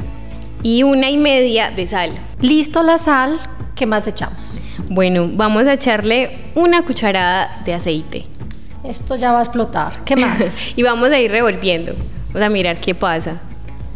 Y 0.62 0.82
una 0.82 1.10
y 1.10 1.16
media 1.16 1.70
de 1.70 1.86
sal. 1.86 2.12
Listo 2.40 2.82
la 2.82 2.98
sal, 2.98 3.38
¿qué 3.74 3.86
más 3.86 4.06
echamos? 4.06 4.58
Bueno, 4.88 5.28
vamos 5.32 5.66
a 5.66 5.72
echarle 5.74 6.38
una 6.54 6.82
cucharada 6.84 7.62
de 7.64 7.74
aceite. 7.74 8.24
Esto 8.84 9.16
ya 9.16 9.32
va 9.32 9.40
a 9.40 9.42
explotar. 9.42 10.04
¿Qué 10.04 10.14
más? 10.16 10.56
y 10.76 10.82
vamos 10.82 11.10
a 11.10 11.18
ir 11.18 11.30
revolviendo. 11.30 11.94
Vamos 12.28 12.42
a 12.42 12.48
mirar 12.50 12.76
qué 12.78 12.94
pasa. 12.94 13.38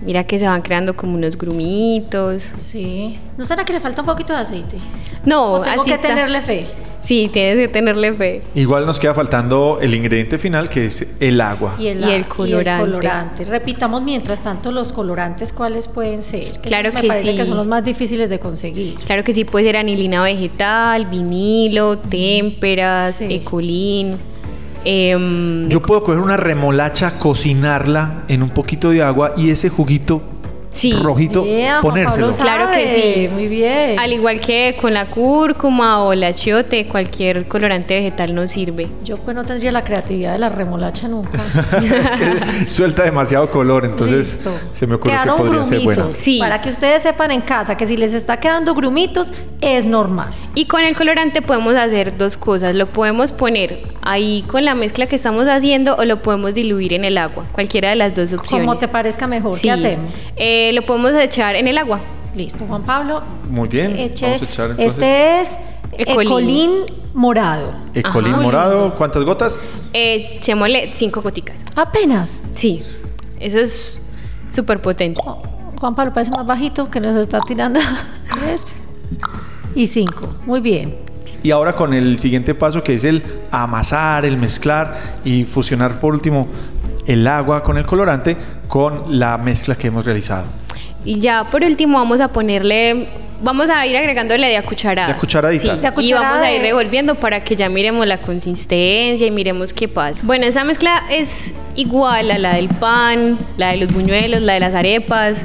Mira 0.05 0.25
que 0.25 0.37
se 0.41 0.47
van 0.49 0.62
creando 0.62 0.97
como 0.97 1.14
unos 1.14 1.38
grumitos. 1.38 2.43
sí. 2.43 3.17
¿No 3.38 3.47
será 3.47 3.64
que 3.64 3.73
le 3.73 3.79
falta 3.81 4.00
un 4.02 4.07
poquito 4.07 4.33
de 4.33 4.41
aceite? 4.41 4.76
No, 5.25 5.52
¿O 5.52 5.61
tengo 5.61 5.83
así 5.83 5.91
que 5.91 5.95
está. 5.97 6.09
tenerle 6.09 6.41
fe? 6.41 6.67
Sí, 7.03 7.29
tienes 7.33 7.57
que 7.57 7.69
tenerle 7.69 8.13
fe. 8.13 8.43
Igual 8.55 8.87
nos 8.87 8.99
queda 9.01 9.13
faltando 9.13 9.79
el 9.83 9.93
ingrediente 9.93 10.39
final 10.39 10.69
que 10.69 10.87
es 10.87 11.17
el 11.21 11.41
agua. 11.41 11.75
Y 11.79 11.89
el, 11.89 12.01
Y 12.05 12.11
el 12.13 12.27
colorante. 12.29 12.85
colorante. 12.85 13.45
Repitamos 13.45 14.03
mientras 14.03 14.41
tanto 14.43 14.71
los 14.71 14.93
colorantes, 14.93 15.53
¿cuáles 15.53 15.89
pueden 15.89 16.23
ser? 16.23 16.53
Que 16.61 16.69
Claro 16.69 16.93
me 16.93 17.01
que 17.01 17.09
parece 17.09 17.33
sí. 17.33 17.37
que 17.37 17.45
son 17.45 17.57
los 17.57 17.67
más 17.67 17.85
difíciles 17.85 18.31
de 18.31 18.39
conseguir. 18.39 18.95
Claro 19.05 19.25
que 19.25 19.35
sí, 19.35 19.45
puede 19.45 19.67
ser 19.67 19.77
anilina 19.79 20.23
vegetal, 20.23 21.07
vinilo, 21.07 21.99
témperas, 21.99 23.17
Sí. 23.17 23.27
ecolín. 23.31 24.17
em, 24.85 25.69
Yo 25.69 25.81
puedo 25.83 26.03
coger 26.03 26.21
una 26.21 26.37
remolacha, 26.37 27.19
cocinarla 27.19 28.25
en 28.29 28.43
un 28.43 28.51
poquito 28.51 28.91
de 28.91 29.03
agua 29.03 29.33
y 29.37 29.51
ese 29.51 29.69
juguito 29.69 30.23
Sí. 30.73 30.93
rojito 30.93 31.45
Juan 31.45 31.83
ponérselo. 31.83 32.31
Pablo 32.31 32.43
Claro 32.43 32.71
que 32.71 32.95
sí. 33.29 33.29
Muy 33.33 33.47
bien. 33.49 33.99
Al 33.99 34.12
igual 34.12 34.41
que 34.41 34.76
con 34.81 34.95
la 34.95 35.07
cúrcuma 35.07 36.02
o 36.02 36.12
el 36.12 36.25
achiote, 36.25 36.87
cualquier 36.87 37.47
colorante 37.47 37.95
vegetal 37.97 38.35
nos 38.35 38.50
sirve. 38.50 38.88
Yo 39.05 39.19
pues 39.19 39.37
no 39.37 39.45
tendría 39.45 39.71
la 39.73 39.85
creatividad 39.85 40.33
de 40.33 40.38
la 40.38 40.49
remolacha 40.49 41.09
nunca. 41.09 41.41
Es 41.83 42.64
que 42.64 42.71
suelta 42.71 43.05
demasiado 43.05 43.50
color, 43.50 43.85
entonces 43.85 44.35
Listo. 44.35 44.50
se 44.71 44.87
me 44.87 44.95
ocurre 44.95 45.12
Quedaron 45.12 45.37
que 45.37 45.43
podría 45.43 45.64
ser 45.64 45.81
buena. 45.81 46.00
grumitos. 46.02 46.17
Sí. 46.17 46.38
Para 46.38 46.61
que 46.61 46.71
ustedes 46.71 47.02
sepan 47.02 47.31
en 47.31 47.41
casa 47.43 47.76
que 47.76 47.87
si 47.87 47.97
les 47.97 48.14
está 48.14 48.38
quedando 48.38 48.75
grumitos, 48.75 49.33
es 49.61 49.85
normal. 49.87 50.31
Y 50.55 50.64
con 50.67 50.83
el 50.85 50.97
colorante 50.97 51.43
podemos 51.43 51.75
hacer 51.75 52.17
dos 52.17 52.37
cosas. 52.37 52.75
Lo 52.75 52.87
podemos 52.87 53.31
poner 53.33 53.83
ahí 54.02 54.43
con 54.49 54.64
la 54.64 54.75
mezcla 54.75 55.07
que 55.07 55.17
estamos 55.17 55.47
haciendo 55.49 55.97
o 55.97 56.05
lo 56.05 56.23
podemos 56.23 56.55
diluir 56.55 56.93
en 56.95 57.05
el 57.05 57.19
agua. 57.19 57.45
Cualquiera 57.52 57.91
de 57.91 57.97
las 57.97 58.14
dos 58.14 58.33
opciones. 58.33 58.67
Como 58.67 58.79
te 58.79 58.88
parezca 58.88 59.26
mejor. 59.26 59.55
Sí. 59.55 59.62
¿Qué 59.62 59.71
hacemos? 59.71 60.26
Eh, 60.69 60.73
lo 60.73 60.83
podemos 60.83 61.12
echar 61.14 61.57
en 61.57 61.66
el 61.66 61.76
agua. 61.76 62.00
Listo, 62.37 62.64
Juan 62.66 62.83
Pablo. 62.85 63.21
Muy 63.50 63.69
bien, 63.69 63.97
Eche- 63.97 64.26
vamos 64.26 64.42
a 64.42 64.45
echar 64.45 64.71
entonces 64.71 64.92
Este 64.92 65.40
es 65.40 65.59
Ecolín. 65.99 66.28
ecolín 66.28 66.71
morado. 67.14 67.73
ecolín 67.95 68.35
Ajá. 68.35 68.42
morado, 68.42 68.95
¿cuántas 68.95 69.25
gotas? 69.25 69.75
Eh, 69.92 70.37
echémosle 70.37 70.90
cinco 70.95 71.21
goticas. 71.21 71.64
Apenas. 71.75 72.40
Sí, 72.54 72.83
eso 73.40 73.59
es 73.59 74.00
súper 74.52 74.81
potente. 74.81 75.21
Juan 75.81 75.95
Pablo 75.97 76.12
parece 76.14 76.31
más 76.31 76.47
bajito 76.47 76.88
que 76.90 77.00
nos 77.00 77.16
está 77.16 77.40
tirando. 77.40 77.81
Tres 78.40 78.62
y 79.75 79.88
cinco. 79.88 80.28
Muy 80.47 80.61
bien. 80.61 80.95
Y 81.42 81.50
ahora 81.50 81.75
con 81.75 81.92
el 81.92 82.21
siguiente 82.21 82.54
paso 82.54 82.85
que 82.85 82.95
es 82.95 83.02
el 83.02 83.21
amasar, 83.50 84.25
el 84.25 84.37
mezclar 84.37 85.16
y 85.25 85.42
fusionar 85.45 85.99
por 85.99 86.14
último 86.14 86.47
el 87.07 87.27
agua 87.27 87.63
con 87.63 87.79
el 87.79 87.87
colorante 87.87 88.37
con 88.69 89.19
la 89.19 89.37
mezcla 89.39 89.75
que 89.75 89.89
hemos 89.89 90.05
realizado. 90.05 90.45
Y 91.05 91.19
ya 91.21 91.51
por 91.51 91.63
último 91.65 91.99
vamos 91.99 92.21
a 92.21 92.29
ponerle, 92.29 93.09
vamos 93.43 93.69
a 93.71 93.85
ir 93.87 93.97
agregándole 93.97 94.47
de 94.47 94.57
a 94.57 94.63
cucharada. 94.63 95.09
De 95.09 95.15
a 95.15 95.17
cucharaditas. 95.17 95.77
Sí, 95.79 95.83
De 95.83 95.89
a 95.89 95.91
y 95.91 95.95
cucharada 95.95 96.31
vamos 96.31 96.47
a 96.47 96.53
ir 96.53 96.63
revolviendo 96.63 97.17
para 97.17 97.43
que 97.43 97.57
ya 97.57 97.69
miremos 97.69 98.07
la 98.07 98.19
consistencia 98.23 99.27
y 99.27 99.31
miremos 99.33 99.73
qué 99.73 99.89
pasa. 99.89 100.17
Bueno, 100.23 100.47
esa 100.47 100.63
mezcla 100.65 101.03
es 101.11 101.55
igual 101.75 102.31
a 102.31 102.39
la 102.39 102.55
del 102.55 102.69
pan, 102.69 103.37
la 103.57 103.71
de 103.71 103.79
los 103.79 103.93
buñuelos, 103.93 104.43
la 104.43 104.55
de 104.55 104.61
las 104.61 104.75
arepas. 104.75 105.45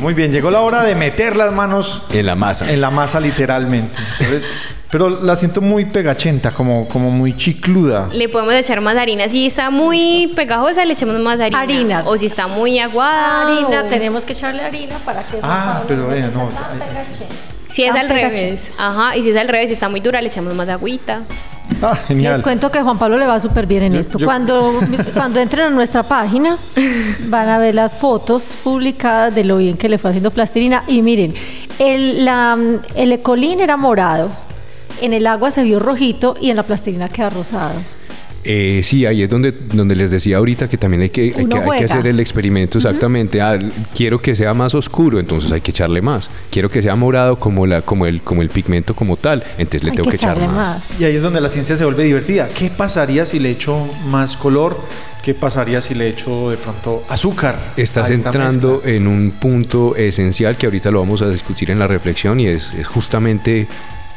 Muy 0.00 0.14
bien, 0.14 0.30
llegó 0.32 0.50
la 0.50 0.60
hora 0.60 0.82
de 0.84 0.94
meter 0.94 1.36
las 1.36 1.52
manos 1.52 2.04
En 2.10 2.24
la 2.24 2.34
masa. 2.34 2.70
en 2.72 2.80
la 2.80 2.90
masa 2.90 3.20
literalmente. 3.20 3.94
Entonces, 4.20 4.44
pero 4.96 5.10
la 5.22 5.36
siento 5.36 5.60
muy 5.60 5.84
pegachenta, 5.84 6.50
como, 6.50 6.88
como 6.88 7.10
muy 7.10 7.36
chicluda. 7.36 8.08
Le 8.14 8.30
podemos 8.30 8.54
echar 8.54 8.80
más 8.80 8.96
harina. 8.96 9.28
Si 9.28 9.44
está 9.44 9.68
muy 9.68 10.32
pegajosa, 10.34 10.86
le 10.86 10.94
echamos 10.94 11.18
más 11.20 11.38
harina. 11.38 11.60
Harina. 11.60 12.02
O 12.06 12.16
si 12.16 12.24
está 12.24 12.46
muy 12.46 12.78
aguada. 12.78 13.42
Harina, 13.42 13.82
o- 13.82 13.88
tenemos 13.88 14.24
que 14.24 14.32
echarle 14.32 14.62
harina 14.62 14.96
para 15.04 15.22
que 15.24 15.38
Ah, 15.42 15.82
pero 15.86 16.06
vea, 16.08 16.30
no. 16.32 16.48
Si 17.68 17.84
es 17.84 17.94
al 17.94 18.08
revés. 18.08 18.70
Ajá. 18.78 19.14
Y 19.18 19.22
si 19.22 19.28
es 19.32 19.36
al 19.36 19.48
revés, 19.48 19.68
si 19.68 19.74
está 19.74 19.90
muy 19.90 20.00
dura, 20.00 20.22
le 20.22 20.28
echamos 20.28 20.54
más 20.54 20.70
agüita. 20.70 21.24
Ah, 21.82 21.92
Les 21.98 22.06
genial. 22.08 22.40
cuento 22.42 22.70
que 22.70 22.80
Juan 22.80 22.96
Pablo 22.98 23.18
le 23.18 23.26
va 23.26 23.38
súper 23.38 23.66
bien 23.66 23.82
en 23.82 23.92
Yo- 23.94 24.00
esto. 24.00 24.18
yo- 24.18 24.24
Cuando, 24.24 24.80
cuando 25.14 25.40
entren 25.40 25.66
a 25.66 25.70
nuestra 25.70 26.04
página, 26.04 26.56
van 27.26 27.50
a 27.50 27.58
ver 27.58 27.74
las 27.74 27.92
fotos 27.92 28.54
publicadas 28.64 29.34
de 29.34 29.44
lo 29.44 29.58
bien 29.58 29.76
que 29.76 29.90
le 29.90 29.98
fue 29.98 30.08
haciendo 30.08 30.30
plastilina. 30.30 30.84
Y 30.86 31.02
miren, 31.02 31.34
el, 31.78 32.24
la, 32.24 32.56
el 32.94 33.12
ecolín 33.12 33.60
era 33.60 33.76
morado, 33.76 34.30
en 35.00 35.12
el 35.12 35.26
agua 35.26 35.50
se 35.50 35.62
vio 35.62 35.78
rojito 35.78 36.36
y 36.40 36.50
en 36.50 36.56
la 36.56 36.62
plastilina 36.62 37.08
queda 37.08 37.30
rosado. 37.30 37.74
Eh, 38.48 38.82
sí, 38.84 39.04
ahí 39.04 39.24
es 39.24 39.28
donde, 39.28 39.50
donde 39.50 39.96
les 39.96 40.12
decía 40.12 40.36
ahorita 40.36 40.68
que 40.68 40.78
también 40.78 41.02
hay 41.02 41.10
que, 41.10 41.34
hay 41.36 41.46
que, 41.46 41.58
hay 41.58 41.78
que 41.80 41.84
hacer 41.84 42.06
el 42.06 42.20
experimento 42.20 42.78
exactamente. 42.78 43.40
Ah, 43.40 43.58
quiero 43.92 44.22
que 44.22 44.36
sea 44.36 44.54
más 44.54 44.72
oscuro, 44.76 45.18
entonces 45.18 45.50
hay 45.50 45.60
que 45.60 45.72
echarle 45.72 46.00
más. 46.00 46.30
Quiero 46.48 46.70
que 46.70 46.80
sea 46.80 46.94
morado 46.94 47.40
como, 47.40 47.66
la, 47.66 47.82
como, 47.82 48.06
el, 48.06 48.22
como 48.22 48.42
el 48.42 48.50
pigmento 48.50 48.94
como 48.94 49.16
tal, 49.16 49.42
entonces 49.58 49.82
le 49.82 49.90
Hay 49.90 49.96
tengo 49.96 50.10
que, 50.10 50.16
echar 50.16 50.36
echarle 50.36 50.54
más. 50.54 50.88
Y 51.00 51.04
ahí 51.04 51.16
es 51.16 51.22
donde 51.22 51.40
la 51.40 51.48
ciencia 51.48 51.76
se 51.76 51.84
vuelve 51.84 52.04
divertida. 52.04 52.48
¿Qué 52.48 52.70
pasaría 52.70 53.26
si 53.26 53.40
le 53.40 53.50
echo 53.50 53.84
más 54.06 54.36
color? 54.36 54.78
¿Qué 55.24 55.34
pasaría 55.34 55.80
si 55.80 55.94
le 55.94 56.08
echo 56.08 56.50
de 56.50 56.56
pronto 56.56 57.02
azúcar? 57.08 57.72
Estás 57.76 58.10
entrando 58.10 58.74
mezcla? 58.74 58.92
en 58.92 59.08
un 59.08 59.32
punto 59.32 59.96
esencial 59.96 60.56
que 60.56 60.66
ahorita 60.66 60.92
lo 60.92 61.00
vamos 61.00 61.20
a 61.20 61.28
discutir 61.28 61.72
en 61.72 61.80
la 61.80 61.88
reflexión 61.88 62.38
y 62.38 62.46
es, 62.46 62.72
es 62.74 62.86
justamente 62.86 63.66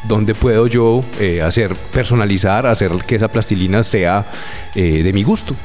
dónde 0.03 0.33
puedo 0.35 0.67
yo 0.67 1.03
eh, 1.19 1.41
hacer, 1.41 1.75
personalizar, 1.75 2.65
hacer 2.67 2.91
que 3.05 3.15
esa 3.15 3.27
plastilina 3.27 3.83
sea 3.83 4.25
eh, 4.75 5.03
de 5.03 5.13
mi 5.13 5.23
gusto. 5.23 5.55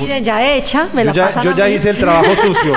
Miren, 0.00 0.24
ya 0.24 0.54
hecha, 0.54 0.88
me 0.94 1.02
Yo 1.02 1.08
la 1.08 1.12
ya, 1.12 1.26
pasan 1.28 1.44
yo 1.44 1.50
a 1.50 1.56
ya 1.56 1.64
mí. 1.66 1.72
hice 1.74 1.90
el 1.90 1.98
trabajo 1.98 2.34
sucio. 2.46 2.72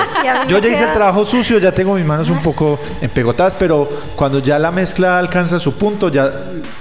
Yo 0.48 0.58
ya 0.58 0.68
hice 0.68 0.80
el 0.82 0.84
queda- 0.88 0.92
trabajo 0.92 1.24
sucio, 1.24 1.58
ya 1.58 1.72
tengo 1.72 1.94
mis 1.94 2.04
manos 2.04 2.28
un 2.28 2.42
poco 2.42 2.78
empegotadas, 3.00 3.54
pero 3.58 3.88
cuando 4.16 4.38
ya 4.40 4.58
la 4.58 4.70
mezcla 4.70 5.18
alcanza 5.18 5.58
su 5.58 5.72
punto, 5.74 6.10
ya 6.10 6.30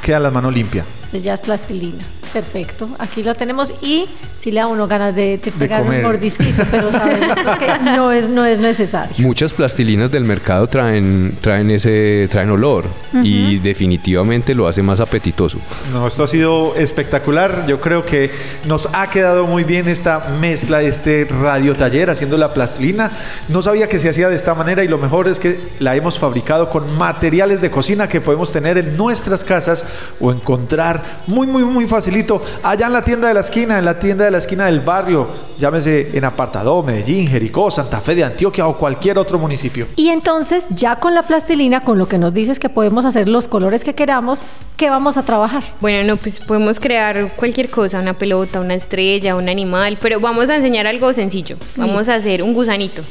queda 0.01 0.19
las 0.19 0.33
manos 0.33 0.53
limpias. 0.53 0.85
Este 1.05 1.21
ya 1.21 1.33
es 1.35 1.41
plastilina. 1.41 2.03
Perfecto. 2.33 2.89
Aquí 2.99 3.23
lo 3.23 3.33
tenemos 3.35 3.73
y 3.81 4.05
si 4.39 4.51
le 4.51 4.61
da 4.61 4.67
uno 4.67 4.87
ganas 4.87 5.15
de, 5.15 5.37
de 5.37 5.51
pegar 5.51 5.83
un 5.83 6.01
mordisquito, 6.01 6.63
pero 6.71 6.91
sabemos 6.91 7.37
pues, 7.43 7.57
que 7.57 7.79
no 7.79 8.11
es, 8.11 8.29
no 8.29 8.45
es 8.45 8.57
necesario. 8.57 9.15
Muchas 9.25 9.51
plastilinas 9.53 10.11
del 10.11 10.23
mercado 10.23 10.67
traen, 10.67 11.37
traen 11.41 11.69
ese, 11.71 12.27
traen 12.31 12.49
olor 12.51 12.85
y 13.23 13.57
definitivamente 13.59 14.55
lo 14.55 14.67
hace 14.67 14.81
más 14.81 14.99
apetitoso. 14.99 15.59
No, 15.91 16.07
esto 16.07 16.23
ha 16.23 16.27
sido 16.27 16.75
espectacular. 16.75 17.65
Yo 17.67 17.81
creo 17.81 18.05
que 18.05 18.31
nos 18.65 18.87
ha 18.93 19.09
quedado 19.09 19.45
muy 19.45 19.63
bien 19.63 19.87
esta 19.87 20.19
mezcla, 20.39 20.81
este 20.81 21.25
radio 21.25 21.75
taller 21.75 22.09
haciendo 22.09 22.37
la 22.37 22.53
plastilina. 22.53 23.11
No 23.49 23.61
sabía 23.61 23.89
que 23.89 23.99
se 23.99 24.09
hacía 24.09 24.29
de 24.29 24.35
esta 24.35 24.53
manera 24.53 24.83
y 24.83 24.87
lo 24.87 24.97
mejor 24.97 25.27
es 25.27 25.39
que 25.39 25.59
la 25.79 25.95
hemos 25.95 26.17
fabricado 26.17 26.69
con 26.69 26.97
materiales 26.97 27.61
de 27.61 27.69
cocina 27.69 28.07
que 28.07 28.21
podemos 28.21 28.51
tener 28.51 28.77
en 28.77 28.95
nuestras 28.95 29.43
casas 29.43 29.83
o 30.19 30.31
encontrar 30.31 31.03
muy, 31.27 31.47
muy, 31.47 31.63
muy 31.63 31.85
facilito 32.19 32.41
allá 32.63 32.87
en 32.87 32.93
la 32.93 33.03
tienda 33.03 33.27
de 33.27 33.33
la 33.33 33.39
esquina, 33.39 33.79
en 33.79 33.85
la 33.85 33.99
tienda 33.99 34.25
de 34.25 34.31
la 34.31 34.37
esquina 34.39 34.65
del 34.65 34.81
barrio, 34.81 35.27
llámese 35.57 36.17
en 36.17 36.25
Apartadó, 36.25 36.83
Medellín, 36.83 37.27
Jericó, 37.27 37.71
Santa 37.71 38.01
Fe 38.01 38.15
de 38.15 38.23
Antioquia 38.23 38.67
o 38.67 38.77
cualquier 38.77 39.17
otro 39.17 39.39
municipio. 39.39 39.87
Y 39.95 40.09
entonces, 40.09 40.67
ya 40.69 40.97
con 40.97 41.13
la 41.13 41.23
plastilina, 41.23 41.81
con 41.81 41.97
lo 41.97 42.07
que 42.07 42.17
nos 42.17 42.33
dices 42.33 42.59
que 42.59 42.69
podemos 42.69 43.05
hacer 43.05 43.27
los 43.27 43.47
colores 43.47 43.83
que 43.83 43.95
queramos, 43.95 44.43
¿qué 44.77 44.89
vamos 44.89 45.17
a 45.17 45.23
trabajar? 45.23 45.63
Bueno, 45.81 46.05
no, 46.05 46.17
pues 46.17 46.39
podemos 46.39 46.79
crear 46.79 47.35
cualquier 47.35 47.69
cosa, 47.69 47.99
una 47.99 48.13
pelota, 48.13 48.59
una 48.59 48.75
estrella, 48.75 49.35
un 49.35 49.49
animal, 49.49 49.97
pero 50.01 50.19
vamos 50.19 50.49
a 50.49 50.55
enseñar 50.55 50.87
algo 50.87 51.11
sencillo. 51.13 51.57
Vamos 51.77 51.97
Listo. 51.97 52.11
a 52.11 52.15
hacer 52.15 52.43
un 52.43 52.53
gusanito. 52.53 53.03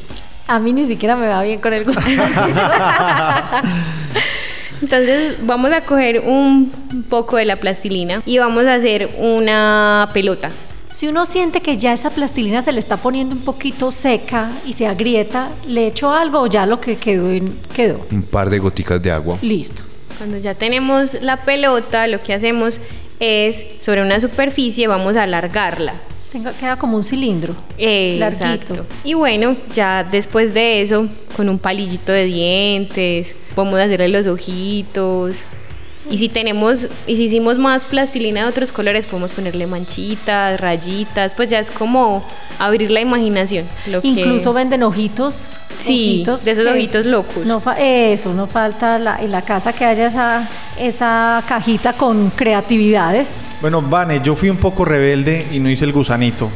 A 0.46 0.58
mí 0.58 0.72
ni 0.72 0.86
siquiera 0.86 1.14
me 1.14 1.28
va 1.28 1.42
bien 1.42 1.60
con 1.60 1.74
el 1.74 1.84
gusto. 1.84 2.00
Entonces 4.82 5.34
vamos 5.42 5.72
a 5.72 5.80
coger 5.82 6.20
un 6.20 6.70
poco 7.08 7.36
de 7.36 7.44
la 7.44 7.56
plastilina 7.56 8.22
y 8.24 8.38
vamos 8.38 8.64
a 8.64 8.74
hacer 8.74 9.10
una 9.18 10.10
pelota. 10.14 10.50
Si 10.88 11.06
uno 11.06 11.26
siente 11.26 11.60
que 11.60 11.76
ya 11.76 11.92
esa 11.92 12.08
plastilina 12.10 12.62
se 12.62 12.72
le 12.72 12.80
está 12.80 12.96
poniendo 12.96 13.34
un 13.34 13.42
poquito 13.42 13.90
seca 13.90 14.50
y 14.64 14.72
se 14.72 14.86
agrieta, 14.86 15.50
¿le 15.66 15.86
echo 15.88 16.10
algo 16.10 16.40
o 16.40 16.46
ya 16.46 16.64
lo 16.64 16.80
que 16.80 16.96
quedó 16.96 17.30
en- 17.30 17.58
quedó? 17.74 18.06
Un 18.10 18.22
par 18.22 18.48
de 18.48 18.58
goticas 18.58 19.02
de 19.02 19.10
agua. 19.10 19.36
Listo. 19.42 19.82
Cuando 20.16 20.38
ya 20.38 20.54
tenemos 20.54 21.20
la 21.20 21.36
pelota, 21.44 22.06
lo 22.06 22.22
que 22.22 22.32
hacemos 22.32 22.80
es, 23.20 23.64
sobre 23.80 24.00
una 24.00 24.18
superficie, 24.18 24.86
vamos 24.86 25.16
a 25.16 25.24
alargarla. 25.24 25.92
Tenga- 26.32 26.52
queda 26.52 26.76
como 26.76 26.96
un 26.96 27.02
cilindro. 27.02 27.54
Eh, 27.76 28.16
Larguito. 28.18 28.44
Exacto. 28.46 28.86
Y 29.04 29.12
bueno, 29.14 29.56
ya 29.74 30.04
después 30.04 30.54
de 30.54 30.80
eso, 30.82 31.06
con 31.36 31.48
un 31.50 31.58
palillito 31.58 32.12
de 32.12 32.24
dientes, 32.24 33.36
podemos 33.58 33.80
hacerle 33.80 34.06
los 34.08 34.28
ojitos. 34.28 35.42
Y 36.08 36.16
si 36.18 36.28
tenemos, 36.28 36.86
y 37.08 37.16
si 37.16 37.24
hicimos 37.24 37.58
más 37.58 37.84
plastilina 37.84 38.42
de 38.44 38.46
otros 38.48 38.70
colores, 38.70 39.04
podemos 39.04 39.32
ponerle 39.32 39.66
manchitas, 39.66 40.58
rayitas, 40.60 41.34
pues 41.34 41.50
ya 41.50 41.58
es 41.58 41.70
como 41.72 42.24
abrir 42.60 42.90
la 42.92 43.00
imaginación. 43.00 43.66
Lo 43.88 44.00
que- 44.00 44.08
Incluso 44.08 44.52
venden 44.52 44.84
ojitos. 44.84 45.58
Sí, 45.80 46.22
de 46.24 46.32
esos 46.52 46.64
que- 46.64 46.70
ojitos 46.70 47.04
locos. 47.04 47.44
No 47.44 47.58
fa- 47.60 47.78
eso, 47.78 48.32
no 48.32 48.46
falta 48.46 48.98
la- 48.98 49.18
en 49.20 49.30
la 49.32 49.42
casa 49.42 49.72
que 49.72 49.84
haya 49.84 50.06
esa, 50.06 50.48
esa 50.78 51.42
cajita 51.48 51.92
con 51.92 52.30
creatividades. 52.30 53.28
Bueno, 53.60 53.82
Vane, 53.82 54.20
yo 54.22 54.34
fui 54.36 54.48
un 54.50 54.56
poco 54.56 54.84
rebelde 54.84 55.46
y 55.52 55.58
no 55.60 55.68
hice 55.68 55.84
el 55.84 55.92
gusanito, 55.92 56.48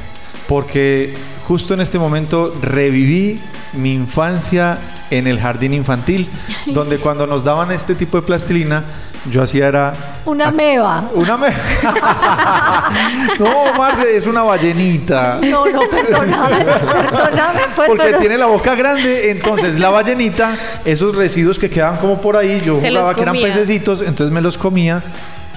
porque 0.48 1.14
justo 1.46 1.74
en 1.74 1.80
este 1.80 1.98
momento 1.98 2.54
reviví 2.60 3.40
mi 3.72 3.94
infancia 3.94 4.78
en 5.10 5.26
el 5.26 5.38
jardín 5.40 5.74
infantil, 5.74 6.28
donde 6.66 6.98
cuando 6.98 7.26
nos 7.26 7.44
daban 7.44 7.70
este 7.72 7.94
tipo 7.94 8.20
de 8.20 8.26
plastilina, 8.26 8.84
yo 9.30 9.42
hacía 9.42 9.68
era... 9.68 9.92
Una 10.24 10.50
meba. 10.50 11.04
Una 11.14 11.36
me... 11.36 11.48
no, 13.38 13.72
Marce, 13.74 14.16
es 14.16 14.26
una 14.26 14.42
ballenita. 14.42 15.38
No, 15.42 15.66
no, 15.66 15.80
perdóname, 15.88 16.64
perdóname, 16.64 17.60
pues, 17.76 17.88
Porque 17.88 18.04
pero- 18.04 18.18
tiene 18.18 18.36
la 18.38 18.46
boca 18.46 18.74
grande, 18.74 19.30
entonces 19.30 19.78
la 19.78 19.90
ballenita, 19.90 20.56
esos 20.84 21.14
residuos 21.14 21.58
que 21.58 21.70
quedaban 21.70 21.98
como 21.98 22.20
por 22.20 22.36
ahí, 22.36 22.60
yo 22.64 22.80
Se 22.80 22.88
jugaba 22.88 23.14
que 23.14 23.22
eran 23.22 23.36
pececitos, 23.36 24.00
entonces 24.00 24.32
me 24.32 24.40
los 24.40 24.58
comía 24.58 25.02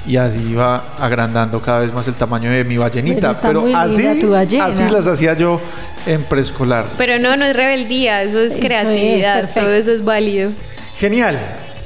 y 0.08 0.18
así 0.18 0.40
iba 0.52 0.96
agrandando 1.00 1.62
cada 1.62 1.82
vez 1.82 1.94
más 1.94 2.08
el 2.08 2.14
tamaño 2.14 2.52
de 2.52 2.64
mi 2.64 2.78
ballenita. 2.78 3.22
Pero 3.22 3.32
está 3.32 3.48
Pero 3.48 3.62
muy 3.62 3.74
así, 3.74 3.98
linda 3.98 4.22
tu 4.22 4.32
ballena. 4.32 4.66
así 4.66 4.84
las 4.90 5.08
hacía 5.08 5.34
yo 5.34 5.60
en 6.06 6.24
preescolar. 6.24 6.86
Pero 6.98 7.20
no, 7.20 7.36
no 7.38 7.46
es 7.46 7.56
rebeldía, 7.56 8.24
eso 8.24 8.40
es 8.40 8.54
Eso 8.54 8.62
creatividad, 8.62 9.50
todo 9.54 9.72
eso 9.74 9.92
es 9.92 10.04
válido. 10.04 10.52
Genial. 10.98 11.40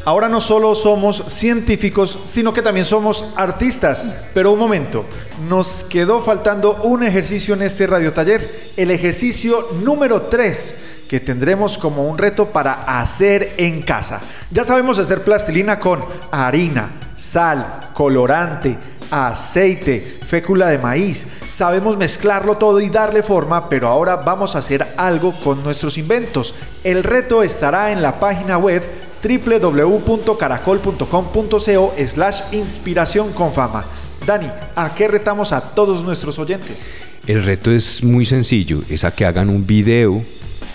Ahora 0.06 0.30
no 0.30 0.42
solo 0.42 0.76
somos 0.76 1.24
científicos, 1.28 2.20
sino 2.24 2.54
que 2.54 2.62
también 2.62 2.86
somos 2.86 3.26
artistas. 3.36 4.10
Pero 4.34 4.52
un 4.54 4.60
momento, 4.60 5.06
nos 5.48 5.84
quedó 5.84 6.22
faltando 6.22 6.82
un 6.84 7.04
ejercicio 7.04 7.54
en 7.54 7.62
este 7.62 7.86
radiotaller, 7.86 8.50
el 8.78 8.92
ejercicio 8.92 9.68
número 9.84 10.24
3, 10.24 10.76
que 11.08 11.20
tendremos 11.20 11.78
como 11.78 12.08
un 12.08 12.18
reto 12.18 12.48
para 12.48 13.00
hacer 13.00 13.54
en 13.58 13.82
casa. 13.82 14.22
Ya 14.52 14.64
sabemos 14.64 14.98
hacer 15.00 15.22
plastilina 15.22 15.80
con 15.80 16.04
harina, 16.32 16.92
sal, 17.20 17.92
colorante, 17.94 18.78
aceite, 19.12 20.20
fécula 20.26 20.70
de 20.70 20.78
maíz. 20.78 21.26
Sabemos 21.52 21.98
mezclarlo 21.98 22.56
todo 22.58 22.80
y 22.80 22.88
darle 22.90 23.22
forma, 23.24 23.68
pero 23.70 23.90
ahora 23.90 24.16
vamos 24.18 24.56
a 24.56 24.60
hacer 24.60 24.88
algo 24.98 25.34
con 25.42 25.64
nuestros 25.64 25.98
inventos. 25.98 26.54
El 26.84 27.04
reto 27.04 27.42
estará 27.44 27.92
en 27.92 28.02
la 28.02 28.20
página 28.20 28.58
web 28.58 28.84
www.caracol.com.co 29.22 31.94
slash 32.08 32.42
inspiración 32.54 33.34
con 33.34 33.52
fama. 33.54 33.84
Dani, 34.26 34.48
¿a 34.76 34.96
qué 34.96 35.08
retamos 35.08 35.52
a 35.52 35.62
todos 35.62 36.04
nuestros 36.04 36.40
oyentes? 36.40 36.84
El 37.28 37.44
reto 37.44 37.70
es 37.72 38.04
muy 38.04 38.26
sencillo, 38.26 38.82
es 38.90 39.04
a 39.04 39.12
que 39.12 39.26
hagan 39.26 39.50
un 39.50 39.68
video 39.68 40.24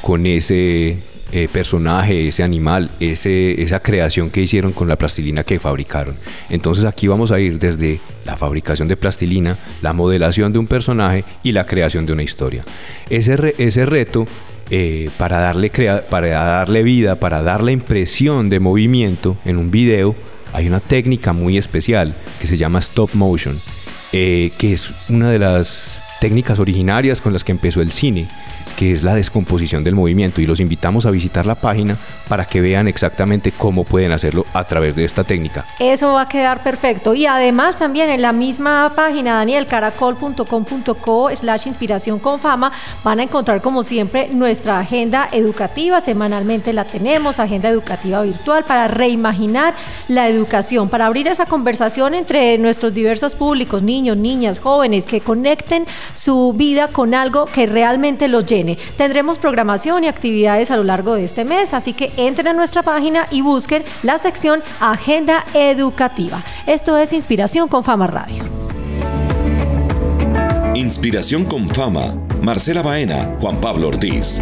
con 0.03 0.27
ese 0.27 1.03
eh, 1.35 1.49
personaje, 1.53 2.29
ese 2.29 2.43
animal, 2.43 2.91
ese, 3.01 3.61
esa 3.63 3.81
creación 3.81 4.31
que 4.31 4.41
hicieron 4.41 4.73
con 4.73 4.89
la 4.89 4.97
plastilina 4.97 5.43
que 5.45 5.59
fabricaron. 5.59 6.15
Entonces 6.49 6.85
aquí 6.85 7.07
vamos 7.09 7.31
a 7.33 7.41
ir 7.41 7.59
desde 7.59 8.01
la 8.25 8.37
fabricación 8.37 8.89
de 8.89 8.97
plastilina, 8.97 9.59
la 9.83 9.93
modelación 9.93 10.53
de 10.53 10.59
un 10.61 10.67
personaje 10.67 11.25
y 11.43 11.53
la 11.53 11.65
creación 11.67 12.07
de 12.07 12.13
una 12.13 12.23
historia. 12.23 12.65
Ese, 13.11 13.37
re- 13.37 13.55
ese 13.59 13.85
reto, 13.85 14.27
eh, 14.71 15.11
para, 15.19 15.39
darle 15.41 15.71
crea- 15.71 16.07
para 16.07 16.29
darle 16.29 16.83
vida, 16.83 17.19
para 17.21 17.43
dar 17.43 17.63
la 17.63 17.73
impresión 17.73 18.49
de 18.49 18.61
movimiento 18.61 19.37
en 19.45 19.59
un 19.59 19.71
video, 19.71 20.15
hay 20.53 20.69
una 20.69 20.81
técnica 20.81 21.33
muy 21.33 21.59
especial 21.59 22.15
que 22.41 22.47
se 22.47 22.57
llama 22.57 22.79
stop 22.79 23.11
motion 23.15 23.61
eh, 24.13 24.53
que 24.57 24.73
es 24.73 24.93
una 25.09 25.29
de 25.31 25.41
las 25.41 25.94
técnicas 26.25 26.59
originarias 26.59 27.21
con 27.21 27.35
las 27.35 27.45
que 27.45 27.53
empezó 27.53 27.83
el 27.83 27.93
cine, 27.93 28.27
que 28.79 28.93
es 28.93 29.03
la 29.03 29.15
descomposición 29.15 29.85
del 29.85 29.95
movimiento. 29.95 30.41
Y 30.41 30.47
los 30.47 30.59
invitamos 30.59 31.05
a 31.05 31.11
visitar 31.11 31.45
la 31.45 31.55
página 31.55 31.99
para 32.29 32.47
que 32.47 32.63
vean 32.63 32.89
exactamente 32.89 33.53
cómo 33.53 33.85
pueden 33.85 34.11
hacerlo 34.11 34.47
a 34.55 34.65
través 34.65 34.97
de 34.97 35.05
esta 35.05 35.23
técnica. 35.23 35.67
Eso 35.79 36.15
va 36.15 36.23
a 36.23 36.27
quedar 36.27 36.63
perfecto. 36.63 37.15
Y 37.15 37.27
además 37.27 37.79
también 37.79 38.09
en 38.09 38.23
la 38.23 38.33
misma 38.33 38.95
página, 38.97 39.35
Daniel, 39.35 39.67
caracol.com.co 39.67 41.29
slash 41.35 41.67
inspiración 41.67 42.19
con 42.19 42.39
fama, 42.39 42.73
van 43.03 43.21
a 43.21 43.25
encontrar 43.25 43.61
como 43.61 43.83
siempre 43.83 44.29
nuestra 44.31 44.79
agenda 44.81 45.29
educativa. 45.31 46.01
Semanalmente 46.01 46.73
la 46.73 46.87
tenemos, 46.87 47.39
agenda 47.39 47.69
educativa 47.69 48.23
virtual 48.23 48.65
para 48.65 48.89
reimaginar 48.89 49.75
la 50.09 50.27
educación, 50.31 50.89
para 50.89 51.05
abrir 51.05 51.29
esa 51.29 51.45
conversación 51.45 52.15
entre 52.15 52.57
nuestros 52.57 52.95
diversos 52.95 53.35
públicos, 53.35 53.83
niños, 53.83 54.17
niñas, 54.17 54.59
jóvenes, 54.59 55.05
que 55.05 55.21
conecten 55.21 55.85
su 56.15 56.55
vida 56.55 56.89
con 56.89 57.15
algo 57.15 57.45
que 57.45 57.67
realmente 57.67 58.29
los 58.29 58.47
llene. 58.47 58.79
Tendremos 58.97 59.39
programación 59.39 60.05
y 60.05 60.09
actividades 60.09 60.71
a 60.71 60.77
lo 60.77 60.85
largo 60.85 61.15
de 61.15 61.25
este 61.25 61.45
mes, 61.45 61.75
así 61.75 61.93
que 61.93 62.13
entren 62.17 62.49
a 62.49 62.53
nuestra 62.55 62.83
página 62.83 63.27
y 63.31 63.43
busquen 63.43 63.85
la 64.03 64.17
sección 64.19 64.63
Agenda 64.81 65.45
Educativa. 65.53 66.43
Esto 66.67 66.97
es 66.97 67.13
Inspiración 67.13 67.69
con 67.69 67.85
Fama 67.85 68.07
Radio. 68.07 68.45
Inspiración 70.75 71.45
con 71.45 71.69
fama. 71.69 72.15
Marcela 72.43 72.83
Baena, 72.83 73.37
Juan 73.41 73.61
Pablo 73.61 73.89
Ortiz. 73.89 74.41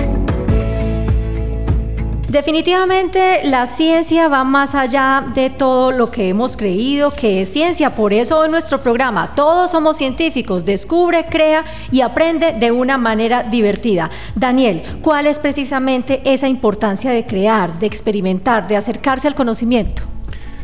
Definitivamente 2.32 3.44
la 3.44 3.66
ciencia 3.66 4.26
va 4.26 4.42
más 4.42 4.74
allá 4.74 5.22
de 5.34 5.50
todo 5.50 5.92
lo 5.92 6.10
que 6.10 6.30
hemos 6.30 6.56
creído 6.56 7.10
que 7.10 7.42
es 7.42 7.52
ciencia. 7.52 7.94
Por 7.94 8.14
eso 8.14 8.42
en 8.46 8.50
nuestro 8.50 8.80
programa 8.82 9.34
todos 9.34 9.70
somos 9.70 9.98
científicos. 9.98 10.64
Descubre, 10.64 11.26
crea 11.28 11.62
y 11.90 12.00
aprende 12.00 12.54
de 12.58 12.72
una 12.72 12.96
manera 12.96 13.42
divertida. 13.42 14.10
Daniel, 14.34 14.82
¿cuál 15.02 15.26
es 15.26 15.38
precisamente 15.38 16.22
esa 16.24 16.48
importancia 16.48 17.10
de 17.10 17.26
crear, 17.26 17.78
de 17.78 17.84
experimentar, 17.84 18.66
de 18.66 18.78
acercarse 18.78 19.28
al 19.28 19.34
conocimiento? 19.34 20.02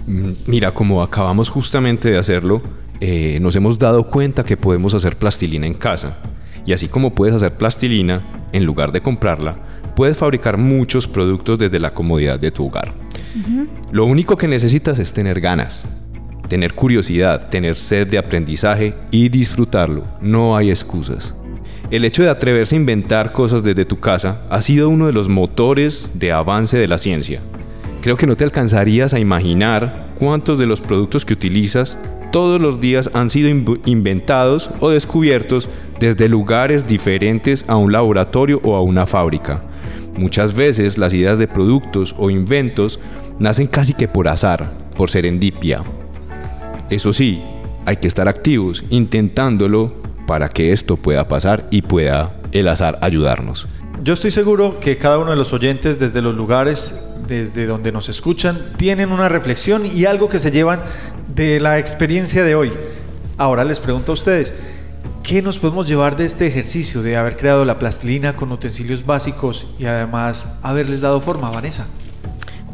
Mm, 0.06 0.30
Mira, 0.46 0.72
como 0.72 1.02
acabamos 1.02 1.50
justamente 1.50 2.08
de 2.08 2.16
hacerlo, 2.16 2.62
eh, 2.98 3.36
nos 3.42 3.54
hemos 3.56 3.78
dado 3.78 4.04
cuenta 4.04 4.42
que 4.42 4.56
podemos 4.56 4.94
hacer 4.94 5.18
plastilina 5.18 5.66
en 5.66 5.74
casa. 5.74 6.16
Y 6.64 6.72
así 6.72 6.88
como 6.88 7.12
puedes 7.12 7.34
hacer 7.34 7.58
plastilina, 7.58 8.26
en 8.52 8.64
lugar 8.64 8.90
de 8.90 9.02
comprarla, 9.02 9.56
puedes 9.98 10.16
fabricar 10.16 10.58
muchos 10.58 11.08
productos 11.08 11.58
desde 11.58 11.80
la 11.80 11.92
comodidad 11.92 12.38
de 12.38 12.52
tu 12.52 12.66
hogar. 12.66 12.92
Lo 13.90 14.04
único 14.06 14.36
que 14.36 14.46
necesitas 14.46 15.00
es 15.00 15.12
tener 15.12 15.40
ganas, 15.40 15.84
tener 16.46 16.72
curiosidad, 16.72 17.48
tener 17.48 17.74
sed 17.74 18.06
de 18.06 18.16
aprendizaje 18.16 18.94
y 19.10 19.28
disfrutarlo. 19.28 20.04
No 20.20 20.56
hay 20.56 20.70
excusas. 20.70 21.34
El 21.90 22.04
hecho 22.04 22.22
de 22.22 22.30
atreverse 22.30 22.76
a 22.76 22.78
inventar 22.78 23.32
cosas 23.32 23.64
desde 23.64 23.84
tu 23.84 23.98
casa 23.98 24.40
ha 24.50 24.62
sido 24.62 24.88
uno 24.88 25.06
de 25.06 25.12
los 25.12 25.28
motores 25.28 26.12
de 26.14 26.30
avance 26.30 26.78
de 26.78 26.86
la 26.86 26.98
ciencia. 26.98 27.40
Creo 28.00 28.16
que 28.16 28.28
no 28.28 28.36
te 28.36 28.44
alcanzarías 28.44 29.14
a 29.14 29.18
imaginar 29.18 30.10
cuántos 30.20 30.60
de 30.60 30.66
los 30.66 30.80
productos 30.80 31.24
que 31.24 31.32
utilizas 31.34 31.98
todos 32.30 32.60
los 32.60 32.80
días 32.80 33.10
han 33.14 33.30
sido 33.30 33.48
inv- 33.48 33.80
inventados 33.84 34.70
o 34.78 34.90
descubiertos 34.90 35.68
desde 35.98 36.28
lugares 36.28 36.86
diferentes 36.86 37.64
a 37.66 37.74
un 37.74 37.90
laboratorio 37.90 38.60
o 38.62 38.76
a 38.76 38.82
una 38.82 39.04
fábrica. 39.08 39.64
Muchas 40.18 40.52
veces 40.52 40.98
las 40.98 41.14
ideas 41.14 41.38
de 41.38 41.46
productos 41.46 42.12
o 42.18 42.28
inventos 42.28 42.98
nacen 43.38 43.68
casi 43.68 43.94
que 43.94 44.08
por 44.08 44.26
azar, 44.26 44.72
por 44.96 45.10
serendipia. 45.10 45.82
Eso 46.90 47.12
sí, 47.12 47.40
hay 47.86 47.98
que 47.98 48.08
estar 48.08 48.26
activos 48.26 48.82
intentándolo 48.90 49.94
para 50.26 50.48
que 50.48 50.72
esto 50.72 50.96
pueda 50.96 51.28
pasar 51.28 51.68
y 51.70 51.82
pueda 51.82 52.34
el 52.50 52.66
azar 52.66 52.98
ayudarnos. 53.00 53.68
Yo 54.02 54.14
estoy 54.14 54.32
seguro 54.32 54.80
que 54.80 54.98
cada 54.98 55.18
uno 55.18 55.30
de 55.30 55.36
los 55.36 55.52
oyentes 55.52 56.00
desde 56.00 56.20
los 56.20 56.34
lugares 56.34 57.00
desde 57.28 57.66
donde 57.66 57.92
nos 57.92 58.08
escuchan 58.08 58.58
tienen 58.76 59.12
una 59.12 59.28
reflexión 59.28 59.86
y 59.86 60.06
algo 60.06 60.28
que 60.28 60.40
se 60.40 60.50
llevan 60.50 60.80
de 61.32 61.60
la 61.60 61.78
experiencia 61.78 62.42
de 62.42 62.56
hoy. 62.56 62.72
Ahora 63.36 63.62
les 63.62 63.78
pregunto 63.78 64.10
a 64.10 64.14
ustedes, 64.14 64.52
¿qué 65.22 65.42
nos 65.42 65.58
podemos 65.58 65.86
llevar 65.86 66.16
de 66.16 66.24
este 66.24 66.46
ejercicio 66.46 67.02
de 67.02 67.16
haber 67.16 67.36
creado 67.36 67.64
la 67.64 67.78
plastilina 67.78 68.32
con 68.32 68.50
utensilios 68.50 69.04
básicos 69.04 69.66
y 69.78 69.84
además 69.84 70.46
haberles 70.62 71.00
dado 71.00 71.20
forma, 71.20 71.50
Vanessa? 71.50 71.86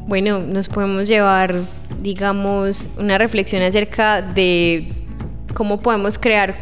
Bueno, 0.06 0.40
nos 0.40 0.68
podemos 0.68 1.08
llevar, 1.08 1.54
digamos, 2.02 2.88
una 2.98 3.18
reflexión 3.18 3.62
acerca 3.62 4.22
de 4.22 4.92
cómo 5.54 5.80
podemos 5.80 6.18
crear 6.18 6.54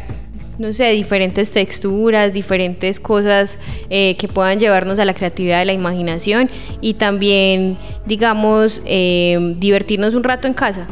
no 0.57 0.71
sé, 0.71 0.91
diferentes 0.91 1.51
texturas, 1.51 2.33
diferentes 2.33 2.99
cosas 2.99 3.57
eh, 3.89 4.15
que 4.17 4.27
puedan 4.27 4.59
llevarnos 4.59 4.99
a 4.99 5.05
la 5.05 5.13
creatividad 5.13 5.59
de 5.59 5.65
la 5.65 5.73
imaginación 5.73 6.49
y 6.81 6.95
también, 6.95 7.77
digamos, 8.05 8.81
eh, 8.85 9.55
divertirnos 9.57 10.13
un 10.13 10.23
rato 10.23 10.47
en 10.47 10.53
casa. 10.53 10.87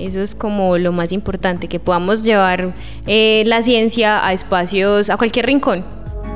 Eso 0.00 0.20
es 0.20 0.34
como 0.34 0.78
lo 0.78 0.92
más 0.92 1.12
importante, 1.12 1.68
que 1.68 1.78
podamos 1.78 2.24
llevar 2.24 2.74
eh, 3.06 3.42
la 3.46 3.62
ciencia 3.62 4.24
a 4.26 4.32
espacios, 4.32 5.10
a 5.10 5.16
cualquier 5.16 5.46
rincón 5.46 5.84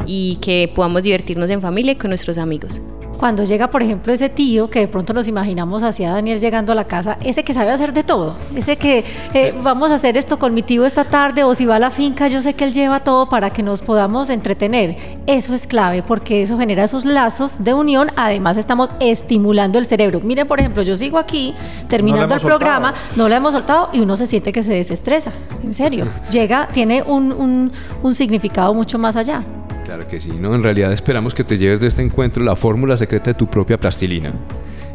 y 0.06 0.36
que 0.36 0.70
podamos 0.74 1.02
divertirnos 1.02 1.50
en 1.50 1.60
familia 1.60 1.92
y 1.92 1.96
con 1.96 2.10
nuestros 2.10 2.38
amigos. 2.38 2.80
Cuando 3.18 3.44
llega, 3.44 3.68
por 3.70 3.82
ejemplo, 3.82 4.12
ese 4.12 4.28
tío 4.28 4.68
que 4.68 4.80
de 4.80 4.88
pronto 4.88 5.12
nos 5.12 5.28
imaginamos 5.28 5.82
hacia 5.82 6.10
Daniel 6.12 6.40
llegando 6.40 6.72
a 6.72 6.74
la 6.74 6.84
casa, 6.84 7.16
ese 7.24 7.42
que 7.44 7.54
sabe 7.54 7.70
hacer 7.70 7.92
de 7.92 8.02
todo, 8.02 8.34
ese 8.54 8.76
que 8.76 9.04
eh, 9.32 9.54
vamos 9.62 9.90
a 9.90 9.94
hacer 9.94 10.16
esto 10.18 10.38
con 10.38 10.52
mi 10.54 10.62
tío 10.62 10.84
esta 10.84 11.04
tarde 11.04 11.44
o 11.44 11.54
si 11.54 11.64
va 11.66 11.76
a 11.76 11.78
la 11.78 11.90
finca, 11.90 12.28
yo 12.28 12.42
sé 12.42 12.54
que 12.54 12.64
él 12.64 12.72
lleva 12.72 13.00
todo 13.00 13.28
para 13.28 13.50
que 13.50 13.62
nos 13.62 13.80
podamos 13.82 14.30
entretener. 14.30 14.96
Eso 15.26 15.54
es 15.54 15.66
clave 15.66 16.02
porque 16.02 16.42
eso 16.42 16.58
genera 16.58 16.84
esos 16.84 17.04
lazos 17.04 17.64
de 17.64 17.72
unión. 17.74 18.10
Además, 18.16 18.56
estamos 18.56 18.90
estimulando 19.00 19.78
el 19.78 19.86
cerebro. 19.86 20.20
Miren, 20.20 20.46
por 20.46 20.60
ejemplo, 20.60 20.82
yo 20.82 20.96
sigo 20.96 21.18
aquí 21.18 21.54
terminando 21.88 22.34
el 22.34 22.40
programa, 22.40 22.88
soltado. 22.94 23.12
no 23.16 23.28
lo 23.28 23.34
hemos 23.34 23.52
soltado 23.52 23.88
y 23.92 24.00
uno 24.00 24.16
se 24.16 24.26
siente 24.26 24.52
que 24.52 24.62
se 24.62 24.72
desestresa. 24.74 25.32
En 25.62 25.72
serio, 25.72 26.06
llega, 26.30 26.68
tiene 26.72 27.02
un, 27.02 27.32
un- 27.32 27.72
un 28.02 28.14
significado 28.14 28.74
mucho 28.74 28.98
más 28.98 29.16
allá. 29.16 29.42
Claro 29.84 30.06
que 30.08 30.20
sí, 30.20 30.32
¿no? 30.38 30.54
En 30.54 30.62
realidad 30.62 30.92
esperamos 30.92 31.34
que 31.34 31.44
te 31.44 31.58
lleves 31.58 31.80
de 31.80 31.88
este 31.88 32.02
encuentro 32.02 32.42
la 32.42 32.56
fórmula 32.56 32.96
secreta 32.96 33.30
de 33.30 33.34
tu 33.34 33.46
propia 33.46 33.78
plastilina. 33.78 34.32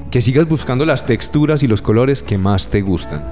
Que 0.10 0.22
sigas 0.22 0.48
buscando 0.48 0.86
las 0.86 1.06
texturas 1.06 1.62
y 1.62 1.68
los 1.68 1.82
colores 1.82 2.24
que 2.24 2.38
más 2.38 2.70
te 2.70 2.82
gustan. 2.82 3.24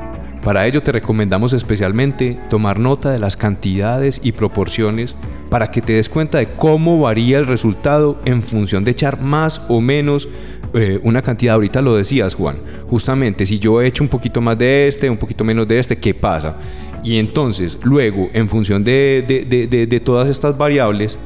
Para 0.44 0.68
ello 0.68 0.82
te 0.84 0.92
recomendamos 0.92 1.54
especialmente 1.54 2.40
tomar 2.50 2.80
nota 2.80 3.12
de 3.12 3.20
las 3.20 3.36
cantidades 3.36 4.22
y 4.24 4.32
proporciones 4.32 5.16
para 5.50 5.72
que 5.72 5.82
te 5.82 5.94
des 5.94 6.10
cuenta 6.10 6.38
de 6.38 6.54
cómo 6.54 7.00
varía 7.00 7.40
el 7.40 7.48
resultado 7.48 8.20
en 8.26 8.44
función 8.44 8.84
de 8.84 8.92
echar 8.92 9.20
más 9.20 9.62
o 9.68 9.82
menos 9.82 10.30
eh, 10.74 11.00
una 11.04 11.22
cantidad. 11.22 11.56
Ahorita 11.56 11.82
lo 11.82 11.96
decías, 11.96 12.36
Juan. 12.36 12.58
Justamente, 12.88 13.46
si 13.46 13.58
yo 13.58 13.82
echo 13.82 14.04
un 14.04 14.10
poquito 14.10 14.42
más 14.42 14.58
de 14.58 14.88
este, 14.88 15.10
un 15.10 15.18
poquito 15.18 15.44
menos 15.44 15.68
de 15.68 15.80
este, 15.80 15.98
¿qué 15.98 16.14
pasa? 16.14 16.58
Y 17.04 17.18
entonces, 17.18 17.78
luego, 17.84 18.30
en 18.34 18.50
función 18.50 18.84
de, 18.84 20.02
todas 20.04 20.28
estas 20.28 20.58
variables, 20.58 21.18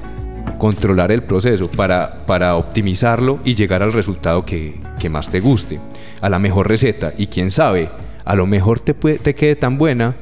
controlar 0.61 1.11
el 1.11 1.23
proceso 1.23 1.71
para, 1.71 2.19
para 2.27 2.55
optimizarlo 2.55 3.39
y 3.43 3.55
llegar 3.55 3.81
al 3.81 3.91
resultado 3.93 4.45
que, 4.45 4.79
que 4.99 5.09
más 5.09 5.27
te 5.27 5.39
guste, 5.39 5.79
a 6.21 6.29
la 6.29 6.37
mejor 6.37 6.67
receta. 6.69 7.13
Y 7.17 7.25
quién 7.25 7.49
sabe, 7.49 7.89
a 8.23 8.35
lo 8.35 8.45
mejor 8.45 8.79
te, 8.79 8.93
puede- 8.93 9.17
te 9.17 9.33
quede 9.33 9.55
tan 9.55 9.79
buena 9.79 10.15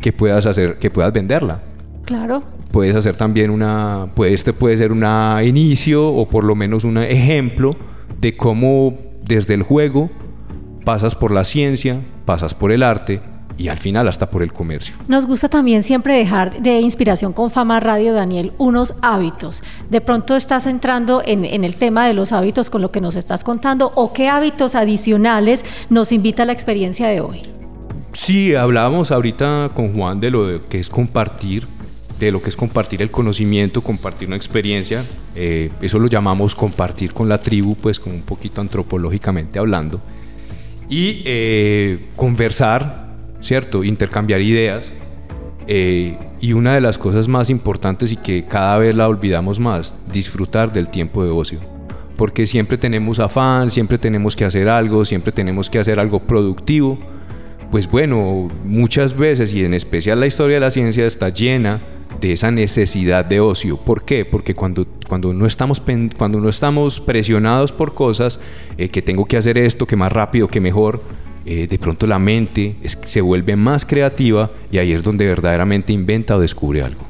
que 0.00 0.10
puedas 0.14 0.46
hacer, 0.46 0.78
que 0.78 0.88
puedas 0.88 1.12
venderla. 1.12 1.60
Claro. 2.06 2.42
Puedes 2.70 2.96
hacer 2.96 3.16
también 3.18 3.50
una, 3.50 4.06
puede, 4.14 4.32
este 4.32 4.54
puede 4.54 4.78
ser 4.78 4.92
un 4.92 5.04
inicio 5.44 6.08
o 6.08 6.26
por 6.26 6.44
lo 6.44 6.54
menos 6.54 6.84
un 6.84 6.96
ejemplo 6.96 7.72
de 8.18 8.34
cómo 8.34 8.94
desde 9.22 9.52
el 9.52 9.62
juego 9.62 10.10
pasas 10.86 11.14
por 11.14 11.32
la 11.32 11.44
ciencia, 11.44 11.98
pasas 12.24 12.54
por 12.54 12.72
el 12.72 12.82
arte 12.82 13.20
y 13.58 13.68
al 13.68 13.78
final 13.78 14.08
hasta 14.08 14.30
por 14.30 14.42
el 14.42 14.52
comercio. 14.52 14.94
Nos 15.08 15.26
gusta 15.26 15.48
también 15.48 15.82
siempre 15.82 16.16
dejar 16.16 16.62
de 16.62 16.80
inspiración 16.80 17.32
con 17.32 17.50
Fama 17.50 17.80
Radio, 17.80 18.14
Daniel, 18.14 18.52
unos 18.58 18.94
hábitos. 19.02 19.62
De 19.90 20.00
pronto 20.00 20.36
estás 20.36 20.66
entrando 20.66 21.22
en, 21.24 21.44
en 21.44 21.64
el 21.64 21.76
tema 21.76 22.06
de 22.06 22.14
los 22.14 22.32
hábitos 22.32 22.70
con 22.70 22.82
lo 22.82 22.90
que 22.90 23.00
nos 23.00 23.16
estás 23.16 23.44
contando 23.44 23.92
o 23.94 24.12
qué 24.12 24.28
hábitos 24.28 24.74
adicionales 24.74 25.64
nos 25.90 26.12
invita 26.12 26.44
la 26.44 26.52
experiencia 26.52 27.08
de 27.08 27.20
hoy. 27.20 27.42
Sí, 28.12 28.54
hablábamos 28.54 29.10
ahorita 29.10 29.70
con 29.74 29.94
Juan 29.94 30.20
de 30.20 30.30
lo 30.30 30.46
de 30.46 30.60
que 30.68 30.78
es 30.78 30.90
compartir, 30.90 31.66
de 32.20 32.30
lo 32.30 32.42
que 32.42 32.50
es 32.50 32.56
compartir 32.56 33.00
el 33.00 33.10
conocimiento, 33.10 33.82
compartir 33.82 34.28
una 34.28 34.36
experiencia. 34.36 35.04
Eh, 35.34 35.70
eso 35.80 35.98
lo 35.98 36.08
llamamos 36.08 36.54
compartir 36.54 37.14
con 37.14 37.28
la 37.28 37.38
tribu, 37.38 37.74
pues 37.74 37.98
como 37.98 38.14
un 38.14 38.22
poquito 38.22 38.60
antropológicamente 38.60 39.58
hablando. 39.58 40.00
Y 40.90 41.22
eh, 41.24 42.10
conversar, 42.14 43.01
¿cierto? 43.42 43.84
Intercambiar 43.84 44.40
ideas. 44.40 44.92
Eh, 45.66 46.16
y 46.40 46.54
una 46.54 46.74
de 46.74 46.80
las 46.80 46.96
cosas 46.96 47.28
más 47.28 47.50
importantes 47.50 48.10
y 48.10 48.16
que 48.16 48.44
cada 48.44 48.78
vez 48.78 48.94
la 48.94 49.06
olvidamos 49.06 49.60
más, 49.60 49.94
disfrutar 50.10 50.72
del 50.72 50.88
tiempo 50.88 51.22
de 51.22 51.30
ocio. 51.30 51.60
Porque 52.16 52.46
siempre 52.46 52.78
tenemos 52.78 53.18
afán, 53.18 53.68
siempre 53.70 53.98
tenemos 53.98 54.34
que 54.34 54.44
hacer 54.44 54.68
algo, 54.68 55.04
siempre 55.04 55.32
tenemos 55.32 55.68
que 55.68 55.78
hacer 55.78 56.00
algo 56.00 56.20
productivo 56.20 56.98
pues 57.72 57.90
bueno, 57.90 58.50
muchas 58.66 59.16
veces 59.16 59.54
y 59.54 59.64
en 59.64 59.72
especial 59.72 60.20
la 60.20 60.26
historia 60.26 60.56
de 60.56 60.60
la 60.60 60.70
ciencia 60.70 61.06
está 61.06 61.30
llena 61.30 61.80
de 62.20 62.34
esa 62.34 62.50
necesidad 62.50 63.24
de 63.24 63.40
ocio. 63.40 63.78
¿Por 63.78 64.04
qué? 64.04 64.26
Porque 64.26 64.54
cuando, 64.54 64.86
cuando, 65.08 65.32
no, 65.32 65.46
estamos, 65.46 65.82
cuando 66.18 66.38
no 66.38 66.50
estamos 66.50 67.00
presionados 67.00 67.72
por 67.72 67.94
cosas, 67.94 68.40
eh, 68.76 68.90
que 68.90 69.00
tengo 69.00 69.24
que 69.24 69.38
hacer 69.38 69.56
esto, 69.56 69.86
que 69.86 69.96
más 69.96 70.12
rápido, 70.12 70.48
que 70.48 70.60
mejor, 70.60 71.02
eh, 71.44 71.66
de 71.66 71.78
pronto 71.78 72.06
la 72.06 72.18
mente 72.18 72.76
se 73.06 73.20
vuelve 73.20 73.56
más 73.56 73.84
creativa 73.84 74.50
y 74.70 74.78
ahí 74.78 74.92
es 74.92 75.02
donde 75.02 75.26
verdaderamente 75.26 75.92
inventa 75.92 76.36
o 76.36 76.40
descubre 76.40 76.82
algo. 76.82 77.02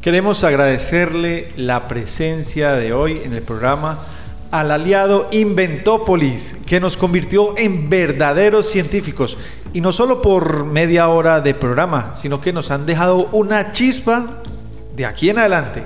Queremos 0.00 0.44
agradecerle 0.44 1.48
la 1.56 1.88
presencia 1.88 2.72
de 2.72 2.92
hoy 2.92 3.20
en 3.24 3.34
el 3.34 3.42
programa 3.42 3.98
al 4.50 4.70
aliado 4.70 5.28
Inventópolis, 5.32 6.56
que 6.66 6.80
nos 6.80 6.96
convirtió 6.96 7.56
en 7.58 7.90
verdaderos 7.90 8.70
científicos. 8.70 9.36
Y 9.72 9.80
no 9.80 9.92
solo 9.92 10.22
por 10.22 10.64
media 10.64 11.08
hora 11.08 11.40
de 11.40 11.54
programa, 11.54 12.14
sino 12.14 12.40
que 12.40 12.52
nos 12.52 12.70
han 12.70 12.86
dejado 12.86 13.28
una 13.32 13.72
chispa 13.72 14.42
de 14.96 15.04
aquí 15.04 15.30
en 15.30 15.38
adelante. 15.38 15.82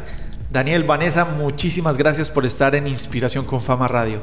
Daniel, 0.51 0.85
Vanessa, 0.85 1.25
muchísimas 1.25 1.97
gracias 1.97 2.31
por 2.31 2.47
estar 2.47 2.75
en 2.75 2.87
Inspiración 2.87 3.45
con 3.45 3.61
Fama 3.61 3.89
Radio. 3.89 4.21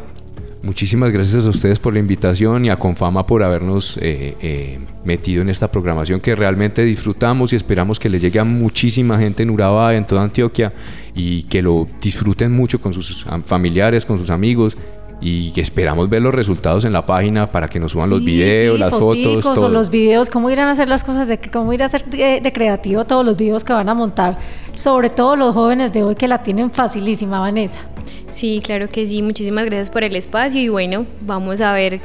Muchísimas 0.61 1.11
gracias 1.13 1.45
a 1.45 1.49
ustedes 1.49 1.79
por 1.79 1.93
la 1.93 1.99
invitación 1.99 2.65
y 2.65 2.69
a 2.69 2.75
Confama 2.75 3.25
por 3.25 3.43
habernos 3.43 3.95
eh, 4.01 4.35
eh, 4.41 4.79
metido 5.05 5.41
en 5.41 5.47
esta 5.49 5.71
programación 5.71 6.19
que 6.19 6.35
realmente 6.35 6.83
disfrutamos 6.83 7.53
y 7.53 7.55
esperamos 7.55 7.97
que 7.97 8.09
le 8.09 8.19
llegue 8.19 8.39
a 8.39 8.43
muchísima 8.43 9.17
gente 9.17 9.43
en 9.43 9.51
Urabá, 9.51 9.95
en 9.95 10.05
toda 10.05 10.21
Antioquia 10.21 10.73
y 11.15 11.43
que 11.43 11.61
lo 11.61 11.87
disfruten 12.01 12.51
mucho 12.51 12.81
con 12.81 12.91
sus 12.93 13.25
am- 13.27 13.41
familiares, 13.43 14.03
con 14.05 14.17
sus 14.19 14.29
amigos 14.29 14.75
y 15.21 15.51
que 15.51 15.61
esperamos 15.61 16.09
ver 16.09 16.21
los 16.21 16.35
resultados 16.35 16.83
en 16.83 16.91
la 16.91 17.05
página 17.05 17.47
para 17.47 17.69
que 17.69 17.79
nos 17.79 17.93
suban 17.93 18.09
los 18.09 18.23
videos, 18.23 18.75
sí, 18.75 18.79
las 18.79 18.89
fotos, 18.91 19.45
o 19.45 19.53
todo. 19.53 19.69
los 19.69 19.89
videos, 19.89 20.29
cómo 20.29 20.49
irán 20.49 20.67
a 20.67 20.71
hacer 20.71 20.89
las 20.89 21.05
cosas, 21.05 21.29
de 21.29 21.39
cómo 21.39 21.71
ir 21.71 21.83
a 21.83 21.85
hacer 21.85 22.03
de, 22.05 22.41
de 22.41 22.53
creativo 22.53 23.05
todos 23.05 23.25
los 23.25 23.37
videos 23.37 23.63
que 23.63 23.71
van 23.71 23.87
a 23.87 23.93
montar, 23.93 24.37
sobre 24.73 25.09
todo 25.09 25.37
los 25.37 25.53
jóvenes 25.53 25.93
de 25.93 26.03
hoy 26.03 26.15
que 26.15 26.27
la 26.27 26.43
tienen 26.43 26.69
facilísima, 26.69 27.39
Vanessa. 27.39 27.79
Sí, 28.39 28.61
claro 28.63 28.87
que 28.87 29.05
sí. 29.05 29.21
Muchísimas 29.21 29.65
gracias 29.65 29.89
por 29.89 30.05
el 30.05 30.15
espacio 30.15 30.61
y 30.61 30.69
bueno, 30.69 31.05
vamos 31.19 31.59
a 31.59 31.73
ver 31.73 31.99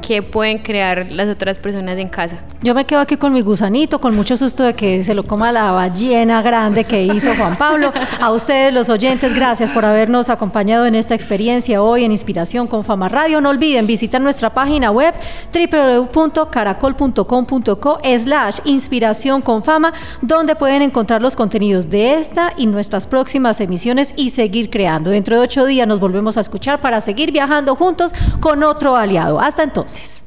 qué 0.00 0.22
pueden 0.22 0.56
crear 0.56 1.12
las 1.12 1.28
otras 1.28 1.58
personas 1.58 1.98
en 1.98 2.08
casa. 2.08 2.38
Yo 2.64 2.74
me 2.74 2.86
quedo 2.86 3.00
aquí 3.00 3.18
con 3.18 3.34
mi 3.34 3.42
gusanito, 3.42 4.00
con 4.00 4.16
mucho 4.16 4.38
susto 4.38 4.62
de 4.62 4.72
que 4.72 5.04
se 5.04 5.14
lo 5.14 5.24
coma 5.24 5.52
la 5.52 5.72
ballena 5.72 6.40
grande 6.40 6.84
que 6.84 7.04
hizo 7.04 7.34
Juan 7.36 7.58
Pablo. 7.58 7.92
A 8.18 8.32
ustedes, 8.32 8.72
los 8.72 8.88
oyentes, 8.88 9.34
gracias 9.34 9.70
por 9.70 9.84
habernos 9.84 10.30
acompañado 10.30 10.86
en 10.86 10.94
esta 10.94 11.14
experiencia 11.14 11.82
hoy 11.82 12.04
en 12.04 12.10
Inspiración 12.10 12.66
con 12.66 12.82
Fama 12.82 13.10
Radio. 13.10 13.42
No 13.42 13.50
olviden 13.50 13.86
visitar 13.86 14.22
nuestra 14.22 14.54
página 14.54 14.90
web 14.90 15.12
www.caracol.com.co 15.52 17.98
slash 18.18 18.56
inspiración 18.64 19.42
con 19.42 19.62
fama, 19.62 19.92
donde 20.22 20.56
pueden 20.56 20.80
encontrar 20.80 21.20
los 21.20 21.36
contenidos 21.36 21.90
de 21.90 22.14
esta 22.14 22.54
y 22.56 22.66
nuestras 22.66 23.06
próximas 23.06 23.60
emisiones 23.60 24.14
y 24.16 24.30
seguir 24.30 24.70
creando. 24.70 25.10
Dentro 25.10 25.36
de 25.36 25.42
ocho 25.42 25.66
días 25.66 25.86
nos 25.86 26.00
volvemos 26.00 26.38
a 26.38 26.40
escuchar 26.40 26.80
para 26.80 27.02
seguir 27.02 27.30
viajando 27.30 27.76
juntos 27.76 28.14
con 28.40 28.62
otro 28.62 28.96
aliado. 28.96 29.38
Hasta 29.38 29.62
entonces. 29.62 30.24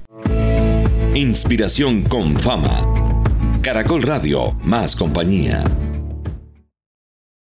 Inspiración 1.18 2.04
con 2.04 2.38
fama. 2.38 2.86
Caracol 3.64 4.04
Radio, 4.04 4.56
más 4.62 4.96
compañía. 4.96 5.64